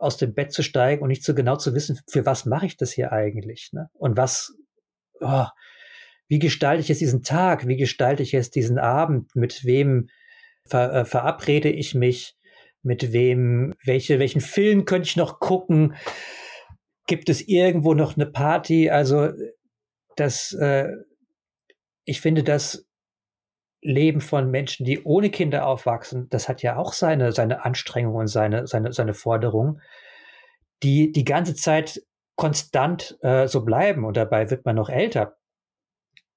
[0.01, 2.77] aus dem Bett zu steigen und nicht so genau zu wissen, für was mache ich
[2.77, 3.71] das hier eigentlich?
[3.73, 3.91] Ne?
[3.95, 4.57] Und was,
[5.21, 5.47] oh,
[6.29, 7.67] wie gestalte ich jetzt diesen Tag?
[7.67, 9.35] Wie gestalte ich jetzt diesen Abend?
[9.35, 10.09] Mit wem
[10.67, 12.37] ver, äh, verabrede ich mich?
[12.83, 15.95] Mit wem, welche, welchen Film könnte ich noch gucken?
[17.07, 18.91] Gibt es irgendwo noch eine Party?
[18.91, 19.31] Also,
[20.17, 20.89] das, äh,
[22.05, 22.87] ich finde, das
[23.81, 28.27] Leben von Menschen, die ohne Kinder aufwachsen, das hat ja auch seine, seine Anstrengungen und
[28.27, 29.81] seine, seine, seine Forderungen,
[30.83, 32.03] die die ganze Zeit
[32.37, 35.38] konstant äh, so bleiben und dabei wird man noch älter.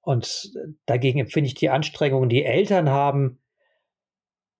[0.02, 0.52] Und
[0.86, 3.38] dagegen empfinde ich die Anstrengungen, die Eltern haben,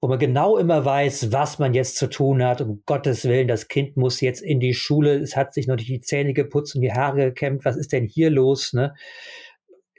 [0.00, 2.60] wo man genau immer weiß, was man jetzt zu tun hat.
[2.60, 5.14] Um Gottes Willen, das Kind muss jetzt in die Schule.
[5.14, 7.64] Es hat sich noch nicht die Zähne geputzt und die Haare gekämmt.
[7.64, 8.72] Was ist denn hier los?
[8.72, 8.94] Ne?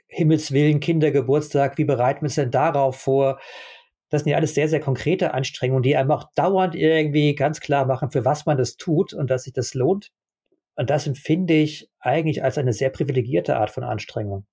[0.08, 1.78] Himmels Willen, Kindergeburtstag.
[1.78, 3.40] Wie bereiten wir es denn darauf vor?
[4.10, 7.86] Das sind ja alles sehr, sehr konkrete Anstrengungen, die einem auch dauernd irgendwie ganz klar
[7.86, 10.10] machen, für was man das tut und dass sich das lohnt.
[10.76, 14.46] Und das empfinde ich eigentlich als eine sehr privilegierte Art von Anstrengung.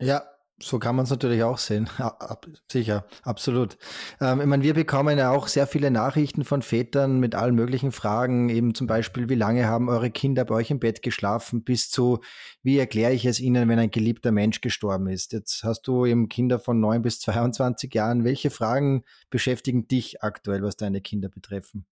[0.00, 0.22] Ja,
[0.58, 1.88] so kann man es natürlich auch sehen.
[1.98, 3.76] Ab, sicher, absolut.
[4.20, 7.92] Ähm, ich meine, wir bekommen ja auch sehr viele Nachrichten von Vätern mit allen möglichen
[7.92, 11.90] Fragen, eben zum Beispiel, wie lange haben eure Kinder bei euch im Bett geschlafen, bis
[11.90, 12.20] zu,
[12.62, 15.32] wie erkläre ich es ihnen, wenn ein geliebter Mensch gestorben ist.
[15.32, 18.24] Jetzt hast du eben Kinder von 9 bis 22 Jahren.
[18.24, 21.84] Welche Fragen beschäftigen dich aktuell, was deine Kinder betreffen?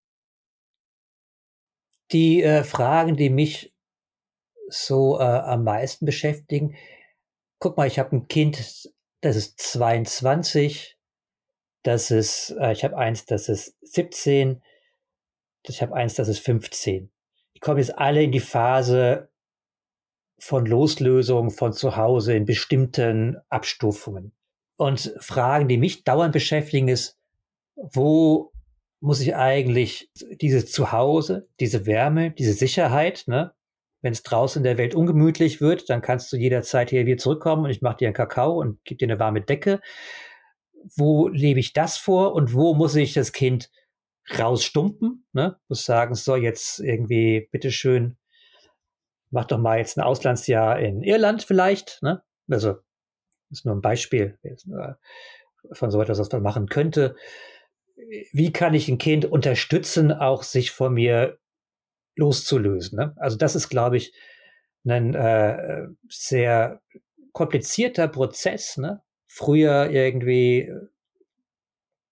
[2.12, 3.74] Die äh, Fragen, die mich
[4.68, 6.74] so äh, am meisten beschäftigen.
[7.64, 8.92] Guck mal, ich habe ein Kind,
[9.22, 10.98] das ist 22,
[11.82, 14.62] das ist, äh, ich habe eins, das ist 17,
[15.66, 17.10] ich habe eins, das ist 15.
[17.56, 19.30] Die kommen jetzt alle in die Phase
[20.38, 24.32] von Loslösung von zu Hause in bestimmten Abstufungen.
[24.76, 27.18] Und Fragen, die mich dauernd beschäftigen, ist,
[27.76, 28.52] wo
[29.00, 33.54] muss ich eigentlich dieses Zuhause, diese Wärme, diese Sicherheit, ne?
[34.04, 37.64] Wenn es draußen in der Welt ungemütlich wird, dann kannst du jederzeit hier wieder zurückkommen
[37.64, 39.80] und ich mache dir einen Kakao und gebe dir eine warme Decke.
[40.94, 43.70] Wo lebe ich das vor und wo muss ich das Kind
[44.38, 45.24] rausstumpen?
[45.32, 45.56] Ne?
[45.68, 48.18] Muss sagen, so jetzt irgendwie, bitteschön,
[49.30, 52.02] mach doch mal jetzt ein Auslandsjahr in Irland vielleicht.
[52.02, 52.22] Ne?
[52.50, 52.74] Also,
[53.50, 54.38] ist nur ein Beispiel
[55.72, 57.16] von so etwas, was man machen könnte
[58.32, 61.38] wie kann ich ein Kind unterstützen, auch sich von mir
[62.16, 62.98] loszulösen.
[62.98, 63.14] Ne?
[63.16, 64.12] Also das ist, glaube ich,
[64.86, 66.80] ein äh, sehr
[67.32, 68.76] komplizierter Prozess.
[68.76, 69.02] Ne?
[69.26, 70.70] Früher irgendwie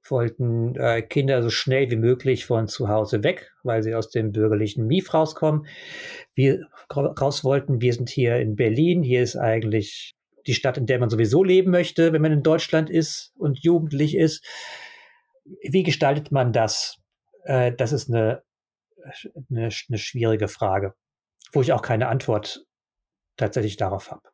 [0.08, 4.32] wollten äh, Kinder so schnell wie möglich von zu Hause weg, weil sie aus dem
[4.32, 5.66] bürgerlichen Mief rauskommen.
[6.34, 9.02] Wir raus wollten, wir sind hier in Berlin.
[9.02, 12.90] Hier ist eigentlich die Stadt, in der man sowieso leben möchte, wenn man in Deutschland
[12.90, 14.44] ist und jugendlich ist
[15.62, 16.98] wie gestaltet man das?
[17.44, 18.42] Äh, das ist eine,
[19.50, 20.94] eine, eine schwierige Frage,
[21.52, 22.64] wo ich auch keine Antwort
[23.36, 24.32] tatsächlich darauf habe.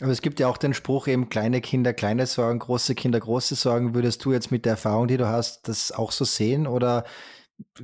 [0.00, 3.54] Aber es gibt ja auch den Spruch eben kleine Kinder kleine Sorgen, große Kinder große
[3.54, 3.94] Sorgen.
[3.94, 7.04] Würdest du jetzt mit der Erfahrung, die du hast, das auch so sehen oder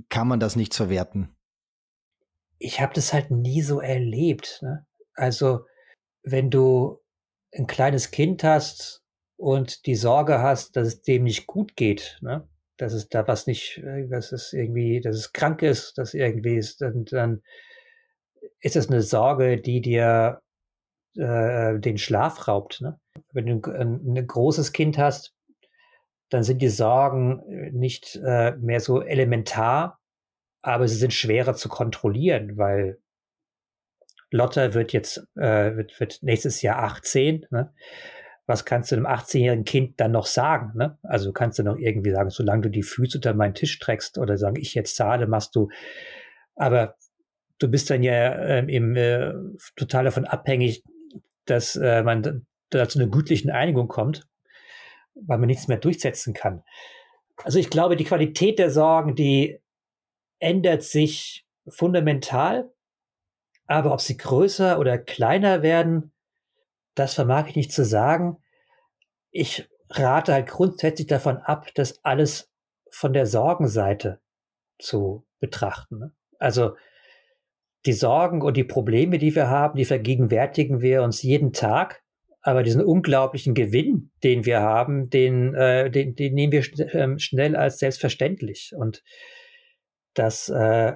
[0.09, 1.37] kann man das nicht verwerten?
[2.59, 4.59] Ich habe das halt nie so erlebt.
[4.62, 4.87] Ne?
[5.14, 5.66] Also
[6.22, 7.01] wenn du
[7.57, 9.03] ein kleines Kind hast
[9.37, 12.49] und die Sorge hast, dass es dem nicht gut geht, ne?
[12.81, 16.57] Dass es da was nicht, äh, dass es irgendwie, dass es krank ist, dass irgendwie
[16.57, 17.43] ist, dann, dann
[18.61, 20.41] ist es eine Sorge, die dir
[21.16, 22.81] äh, den Schlaf raubt.
[22.81, 22.99] Ne?
[23.33, 25.35] Wenn du ein, ein großes Kind hast,
[26.31, 29.99] dann sind die Sorgen äh, nicht äh, mehr so elementar,
[30.62, 32.99] aber sie sind schwerer zu kontrollieren, weil
[34.31, 37.47] Lotta wird jetzt äh, wird, wird nächstes Jahr 18.
[37.51, 37.74] Ne?
[38.47, 40.72] Was kannst du einem 18-jährigen Kind dann noch sagen?
[40.76, 40.99] Ne?
[41.03, 44.36] Also kannst du noch irgendwie sagen, solange du die Füße unter meinen Tisch trägst oder
[44.36, 45.68] sagen, ich jetzt zahle, machst du.
[46.57, 46.97] Aber
[47.59, 49.32] du bist dann ja ähm, im, äh,
[49.76, 50.82] total davon abhängig,
[51.45, 54.26] dass äh, man da zu einer gütlichen Einigung kommt,
[55.14, 56.62] weil man nichts mehr durchsetzen kann.
[57.43, 59.61] Also ich glaube, die Qualität der Sorgen, die
[60.38, 62.70] ändert sich fundamental,
[63.66, 66.12] aber ob sie größer oder kleiner werden,
[67.01, 68.36] das vermag ich nicht zu sagen.
[69.30, 72.53] Ich rate halt grundsätzlich davon ab, das alles
[72.90, 74.20] von der Sorgenseite
[74.78, 75.98] zu betrachten.
[75.98, 76.12] Ne?
[76.38, 76.76] Also
[77.86, 82.03] die Sorgen und die Probleme, die wir haben, die vergegenwärtigen wir uns jeden Tag.
[82.42, 87.18] Aber diesen unglaublichen Gewinn, den wir haben, den, äh, den, den nehmen wir schn äh,
[87.18, 88.74] schnell als selbstverständlich.
[88.76, 89.03] Und
[90.12, 90.94] das äh,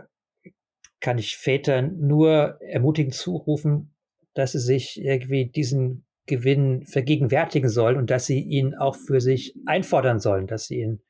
[1.01, 3.94] kann ich Vätern nur ermutigend zurufen,
[4.35, 9.55] dass sie sich irgendwie diesen Gewinn vergegenwärtigen sollen und dass sie ihn auch für sich
[9.67, 11.03] einfordern sollen, dass sie ihn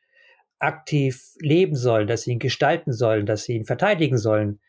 [0.59, 4.61] aktiv leben sollen, dass sie ihn gestalten sollen, dass sie ihn verteidigen sollen,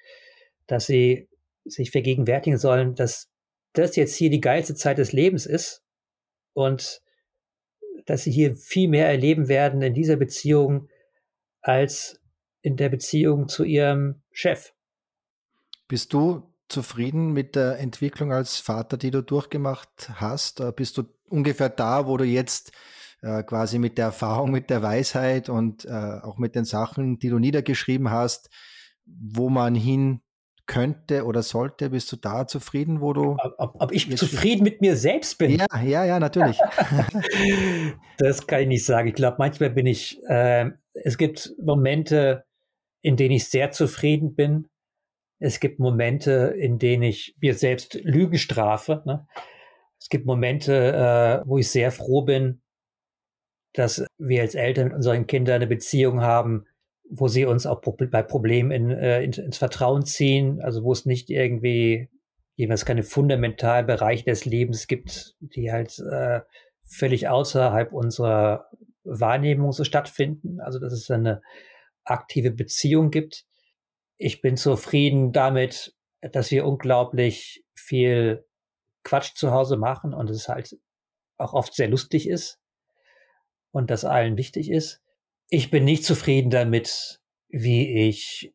[0.67, 1.29] dass sie
[1.63, 3.29] sich vergegenwärtigen sollen, dass
[3.73, 5.83] das jetzt hier die geilste Zeit des Lebens ist
[6.53, 7.01] und
[8.05, 10.89] dass sie hier viel mehr erleben werden in dieser Beziehung
[11.61, 12.19] als
[12.61, 14.73] in der Beziehung zu ihrem Chef.
[15.87, 20.59] Bist du zufrieden mit der Entwicklung als Vater, die du durchgemacht hast?
[20.59, 22.71] Äh, bist du ungefähr da, wo du jetzt
[23.21, 27.29] äh, quasi mit der Erfahrung, mit der Weisheit und äh, auch mit den Sachen, die
[27.29, 28.49] du niedergeschrieben hast,
[29.05, 30.21] wo man hin
[30.67, 31.91] könnte oder sollte?
[31.91, 33.37] Bist du da zufrieden, wo du.
[33.57, 35.51] Ob, ob ich zufrieden mit mir selbst bin?
[35.51, 36.59] Ja, ja, ja, natürlich.
[38.17, 39.07] das kann ich nicht sagen.
[39.07, 42.45] Ich glaube, manchmal bin ich, äh, es gibt Momente,
[43.01, 44.67] in denen ich sehr zufrieden bin
[45.39, 49.03] es gibt Momente, in denen ich mir selbst Lügen strafe.
[49.05, 49.27] Ne?
[49.99, 50.73] Es gibt Momente,
[51.43, 52.61] äh, wo ich sehr froh bin,
[53.73, 56.65] dass wir als Eltern mit unseren Kindern eine Beziehung haben,
[57.09, 61.05] wo sie uns auch bei Problemen in, äh, in, ins Vertrauen ziehen, also wo es
[61.05, 62.09] nicht irgendwie
[62.55, 66.41] jeweils keine fundamentalen Bereiche des Lebens gibt, die halt äh,
[66.83, 68.69] völlig außerhalb unserer
[69.03, 70.61] Wahrnehmung so stattfinden.
[70.61, 71.41] Also dass es eine
[72.05, 73.45] aktive Beziehung gibt
[74.17, 78.45] ich bin zufrieden damit, dass wir unglaublich viel
[79.03, 80.77] Quatsch zu Hause machen und es halt
[81.37, 82.59] auch oft sehr lustig ist
[83.71, 85.03] und das allen wichtig ist.
[85.49, 88.53] Ich bin nicht zufrieden damit, wie ich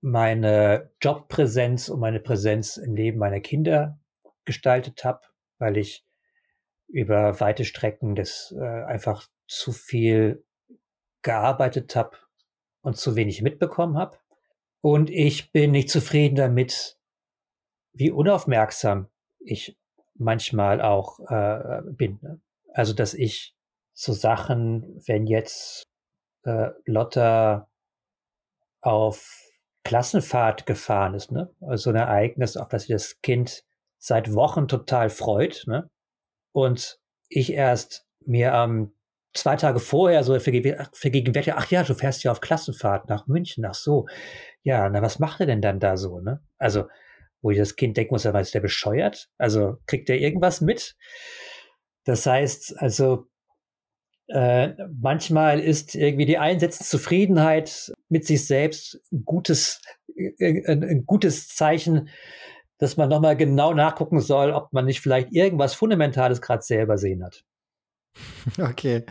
[0.00, 3.98] meine Jobpräsenz und meine Präsenz im Leben meiner Kinder
[4.44, 5.20] gestaltet habe,
[5.58, 6.04] weil ich
[6.88, 10.44] über weite Strecken das äh, einfach zu viel
[11.22, 12.18] gearbeitet habe
[12.82, 14.18] und zu wenig mitbekommen habe.
[14.84, 16.98] Und ich bin nicht zufrieden damit,
[17.94, 19.08] wie unaufmerksam
[19.38, 19.78] ich
[20.12, 22.18] manchmal auch äh, bin.
[22.20, 22.42] Ne?
[22.74, 23.56] Also, dass ich
[23.94, 25.88] so Sachen, wenn jetzt
[26.42, 27.70] äh, Lotta
[28.82, 29.40] auf
[29.84, 31.50] Klassenfahrt gefahren ist, ne?
[31.62, 33.64] Also ein Ereignis, auf das sich das Kind
[33.96, 35.88] seit Wochen total freut, ne?
[36.52, 38.93] Und ich erst mir am
[39.34, 43.74] zwei Tage vorher so vergegenwärtige, ach ja, du fährst ja auf Klassenfahrt nach München, ach
[43.74, 44.06] so.
[44.62, 46.40] Ja, na, was macht er denn dann da so, ne?
[46.58, 46.84] Also,
[47.42, 49.28] wo ich das Kind denken muss, ist der bescheuert?
[49.36, 50.96] Also, kriegt der irgendwas mit?
[52.04, 53.26] Das heißt, also,
[54.28, 54.70] äh,
[55.00, 59.82] manchmal ist irgendwie die einsetzende Zufriedenheit mit sich selbst ein gutes,
[60.16, 62.08] äh, ein, ein gutes Zeichen,
[62.78, 67.22] dass man nochmal genau nachgucken soll, ob man nicht vielleicht irgendwas Fundamentales gerade selber sehen
[67.24, 67.44] hat.
[68.60, 69.04] Okay.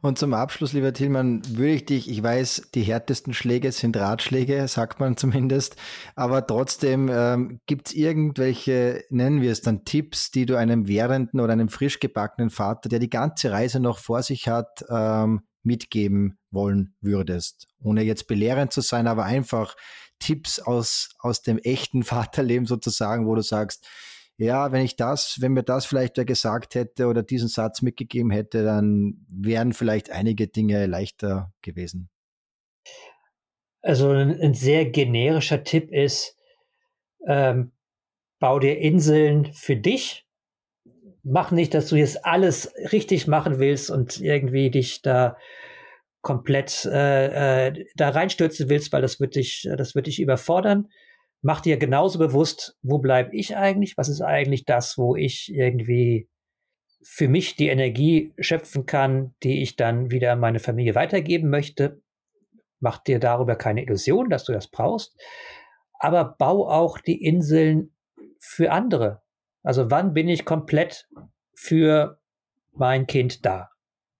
[0.00, 4.66] Und zum Abschluss, lieber Tillmann, würde ich dich, ich weiß, die härtesten Schläge sind Ratschläge,
[4.68, 5.76] sagt man zumindest,
[6.14, 11.40] aber trotzdem ähm, gibt es irgendwelche, nennen wir es dann Tipps, die du einem währenden
[11.40, 16.38] oder einem frisch gebackenen Vater, der die ganze Reise noch vor sich hat, ähm, mitgeben
[16.50, 17.66] wollen würdest?
[17.82, 19.74] Ohne jetzt belehrend zu sein, aber einfach
[20.18, 23.86] Tipps aus, aus dem echten Vaterleben sozusagen, wo du sagst,
[24.38, 28.30] ja, wenn ich das, wenn mir das vielleicht wer gesagt hätte oder diesen Satz mitgegeben
[28.30, 32.10] hätte, dann wären vielleicht einige Dinge leichter gewesen.
[33.80, 36.36] Also ein, ein sehr generischer Tipp ist,
[37.26, 37.72] ähm,
[38.38, 40.26] bau dir Inseln für dich.
[41.22, 45.36] Mach nicht, dass du jetzt alles richtig machen willst und irgendwie dich da
[46.20, 50.88] komplett äh, äh, da reinstürzen willst, weil das wird dich, das wird dich überfordern
[51.46, 53.96] mach dir genauso bewusst, wo bleibe ich eigentlich?
[53.96, 56.28] Was ist eigentlich das, wo ich irgendwie
[57.04, 62.02] für mich die Energie schöpfen kann, die ich dann wieder an meine Familie weitergeben möchte?
[62.80, 65.16] Mach dir darüber keine Illusion, dass du das brauchst.
[66.00, 67.94] Aber bau auch die Inseln
[68.40, 69.22] für andere.
[69.62, 71.08] Also wann bin ich komplett
[71.54, 72.18] für
[72.72, 73.70] mein Kind da?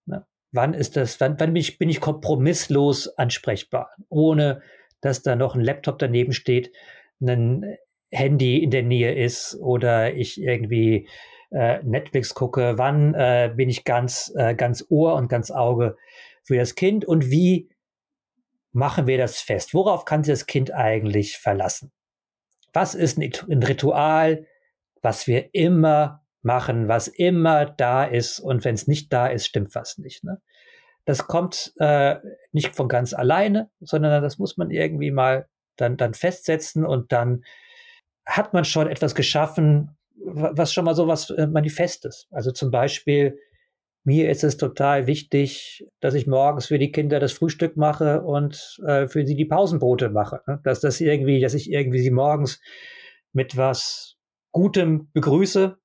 [0.05, 0.25] Ne?
[0.53, 4.63] Wann ist das, wann, wann bin, ich, bin ich kompromisslos ansprechbar, ohne
[5.01, 6.71] dass da noch ein Laptop daneben steht,
[7.21, 7.77] ein
[8.11, 11.09] Handy in der Nähe ist oder ich irgendwie
[11.51, 15.97] äh, Netflix gucke, wann äh, bin ich ganz, äh, ganz Ohr und ganz Auge
[16.45, 17.71] für das Kind und wie
[18.73, 19.75] machen wir das fest?
[19.75, 21.93] Worauf kann sich das Kind eigentlich verlassen?
[22.73, 24.47] Was ist ein, Ritual,
[25.03, 29.75] was wir immer machen, was immer da ist und wenn es nicht da ist, stimmt
[29.75, 30.25] was nicht.
[30.25, 30.41] Ne?
[31.05, 32.17] Das kommt äh,
[32.53, 37.45] nicht von ganz alleine, sondern das muss man irgendwie mal dann, dann festsetzen und dann
[38.27, 42.27] hat man schon etwas geschaffen, was schon mal so was äh, Manifestes.
[42.31, 43.39] Also zum Beispiel,
[44.05, 48.79] mir ist es total wichtig, dass ich morgens für die Kinder das Frühstück mache und
[48.87, 50.43] äh, für sie die Pausenbrote mache.
[50.47, 50.61] Ne?
[50.65, 52.61] Dass das irgendwie, dass ich irgendwie sie morgens
[53.33, 54.17] mit was
[54.53, 55.77] Gutem begrüße,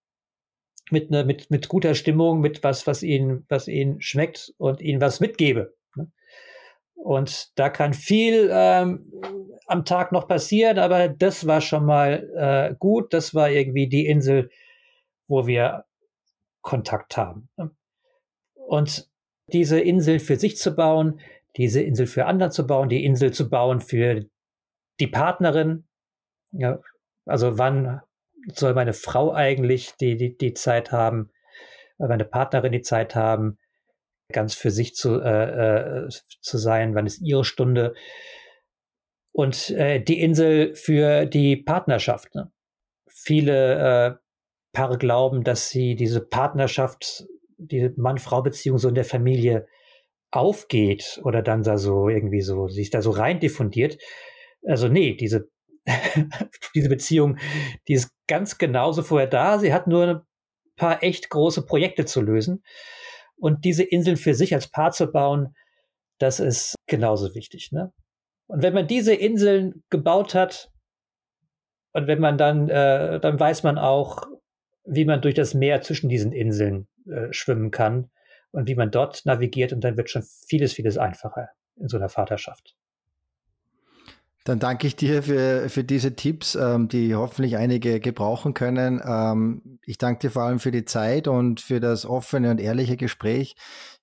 [0.91, 5.01] mit, ne, mit, mit guter Stimmung, mit was, was ihnen, was ihnen schmeckt und ihnen
[5.01, 5.73] was mitgebe.
[7.01, 7.05] Ne?
[7.05, 9.11] Und da kann viel ähm,
[9.67, 13.13] am Tag noch passieren, aber das war schon mal äh, gut.
[13.13, 14.49] Das war irgendwie die Insel,
[15.27, 15.85] wo wir
[16.61, 17.49] Kontakt haben.
[18.53, 19.09] Und
[19.47, 21.19] diese Insel für sich zu bauen,
[21.57, 24.25] diese Insel für andere zu bauen, die Insel zu bauen für
[24.99, 25.87] die Partnerin.
[26.51, 26.79] Ja,
[27.25, 28.01] also wann
[28.53, 31.31] soll meine Frau eigentlich die, die, die Zeit haben,
[31.97, 33.57] meine Partnerin die Zeit haben,
[34.31, 36.09] ganz für sich zu, äh, äh,
[36.41, 37.93] zu sein, wann ist ihre Stunde.
[39.31, 42.35] Und äh, die Insel für die Partnerschaft.
[42.35, 42.51] Ne?
[43.07, 44.15] Viele äh,
[44.73, 47.25] Paare glauben, dass sie diese Partnerschaft,
[47.57, 49.67] diese Mann-Frau-Beziehung so in der Familie
[50.31, 53.97] aufgeht oder dann da so irgendwie so sich da so rein diffundiert.
[54.65, 55.49] Also nee, diese
[56.75, 57.37] diese Beziehung,
[57.87, 59.59] die ist ganz genauso vorher da.
[59.59, 60.21] Sie hat nur ein
[60.75, 62.63] paar echt große Projekte zu lösen.
[63.41, 65.55] Und diese Inseln für sich als Paar zu bauen,
[66.19, 67.71] das ist genauso wichtig.
[67.71, 67.91] Ne?
[68.45, 70.69] Und wenn man diese Inseln gebaut hat
[71.93, 74.27] und wenn man dann, äh, dann weiß man auch,
[74.85, 78.11] wie man durch das Meer zwischen diesen Inseln äh, schwimmen kann
[78.51, 82.09] und wie man dort navigiert und dann wird schon vieles, vieles einfacher in so einer
[82.09, 82.75] Vaterschaft.
[84.43, 88.99] Dann danke ich dir für, für diese Tipps, ähm, die hoffentlich einige gebrauchen können.
[89.05, 92.97] Ähm, ich danke dir vor allem für die Zeit und für das offene und ehrliche
[92.97, 93.55] Gespräch.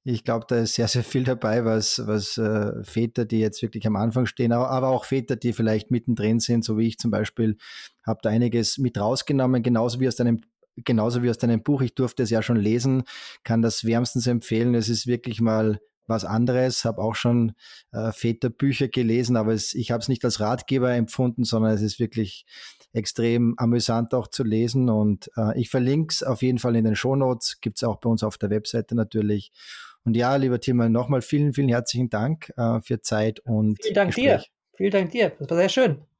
[0.05, 3.85] Ich glaube, da ist sehr, sehr viel dabei, was, was äh, Väter, die jetzt wirklich
[3.87, 7.57] am Anfang stehen, aber auch Väter, die vielleicht mittendrin sind, so wie ich zum Beispiel,
[8.07, 10.41] habe da einiges mit rausgenommen, genauso wie aus deinem
[10.85, 11.83] genauso wie aus deinem Buch.
[11.83, 13.03] Ich durfte es ja schon lesen,
[13.43, 14.77] kann das wärmstens empfehlen.
[14.77, 17.53] Es ist wirklich mal was anderes, habe auch schon
[17.93, 22.01] äh, Väterbücher gelesen, aber es, ich habe es nicht als Ratgeber empfunden, sondern es ist
[22.01, 22.47] wirklich
[22.93, 24.89] extrem amüsant auch zu lesen.
[24.89, 28.09] Und äh, ich verlinke es auf jeden Fall in den Shownotes, gibt es auch bei
[28.09, 29.53] uns auf der Webseite natürlich.
[30.05, 34.15] Und ja, lieber Tilman, nochmal vielen, vielen herzlichen Dank äh, für Zeit und Vielen Dank
[34.15, 34.25] Gespräch.
[34.25, 34.45] dir.
[34.77, 35.33] Vielen Dank dir.
[35.39, 36.18] Das war sehr schön.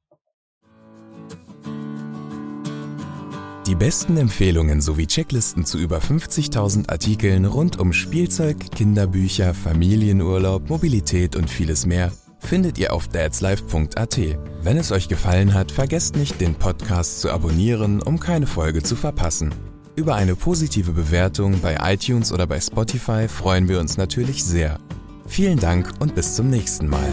[3.69, 11.35] Die besten Empfehlungen sowie Checklisten zu über 50.000 Artikeln rund um Spielzeug, Kinderbücher, Familienurlaub, Mobilität
[11.35, 14.19] und vieles mehr findet ihr auf dadslife.at.
[14.63, 18.95] Wenn es euch gefallen hat, vergesst nicht, den Podcast zu abonnieren, um keine Folge zu
[18.95, 19.53] verpassen.
[19.95, 24.79] Über eine positive Bewertung bei iTunes oder bei Spotify freuen wir uns natürlich sehr.
[25.27, 27.09] Vielen Dank und bis zum nächsten Mal.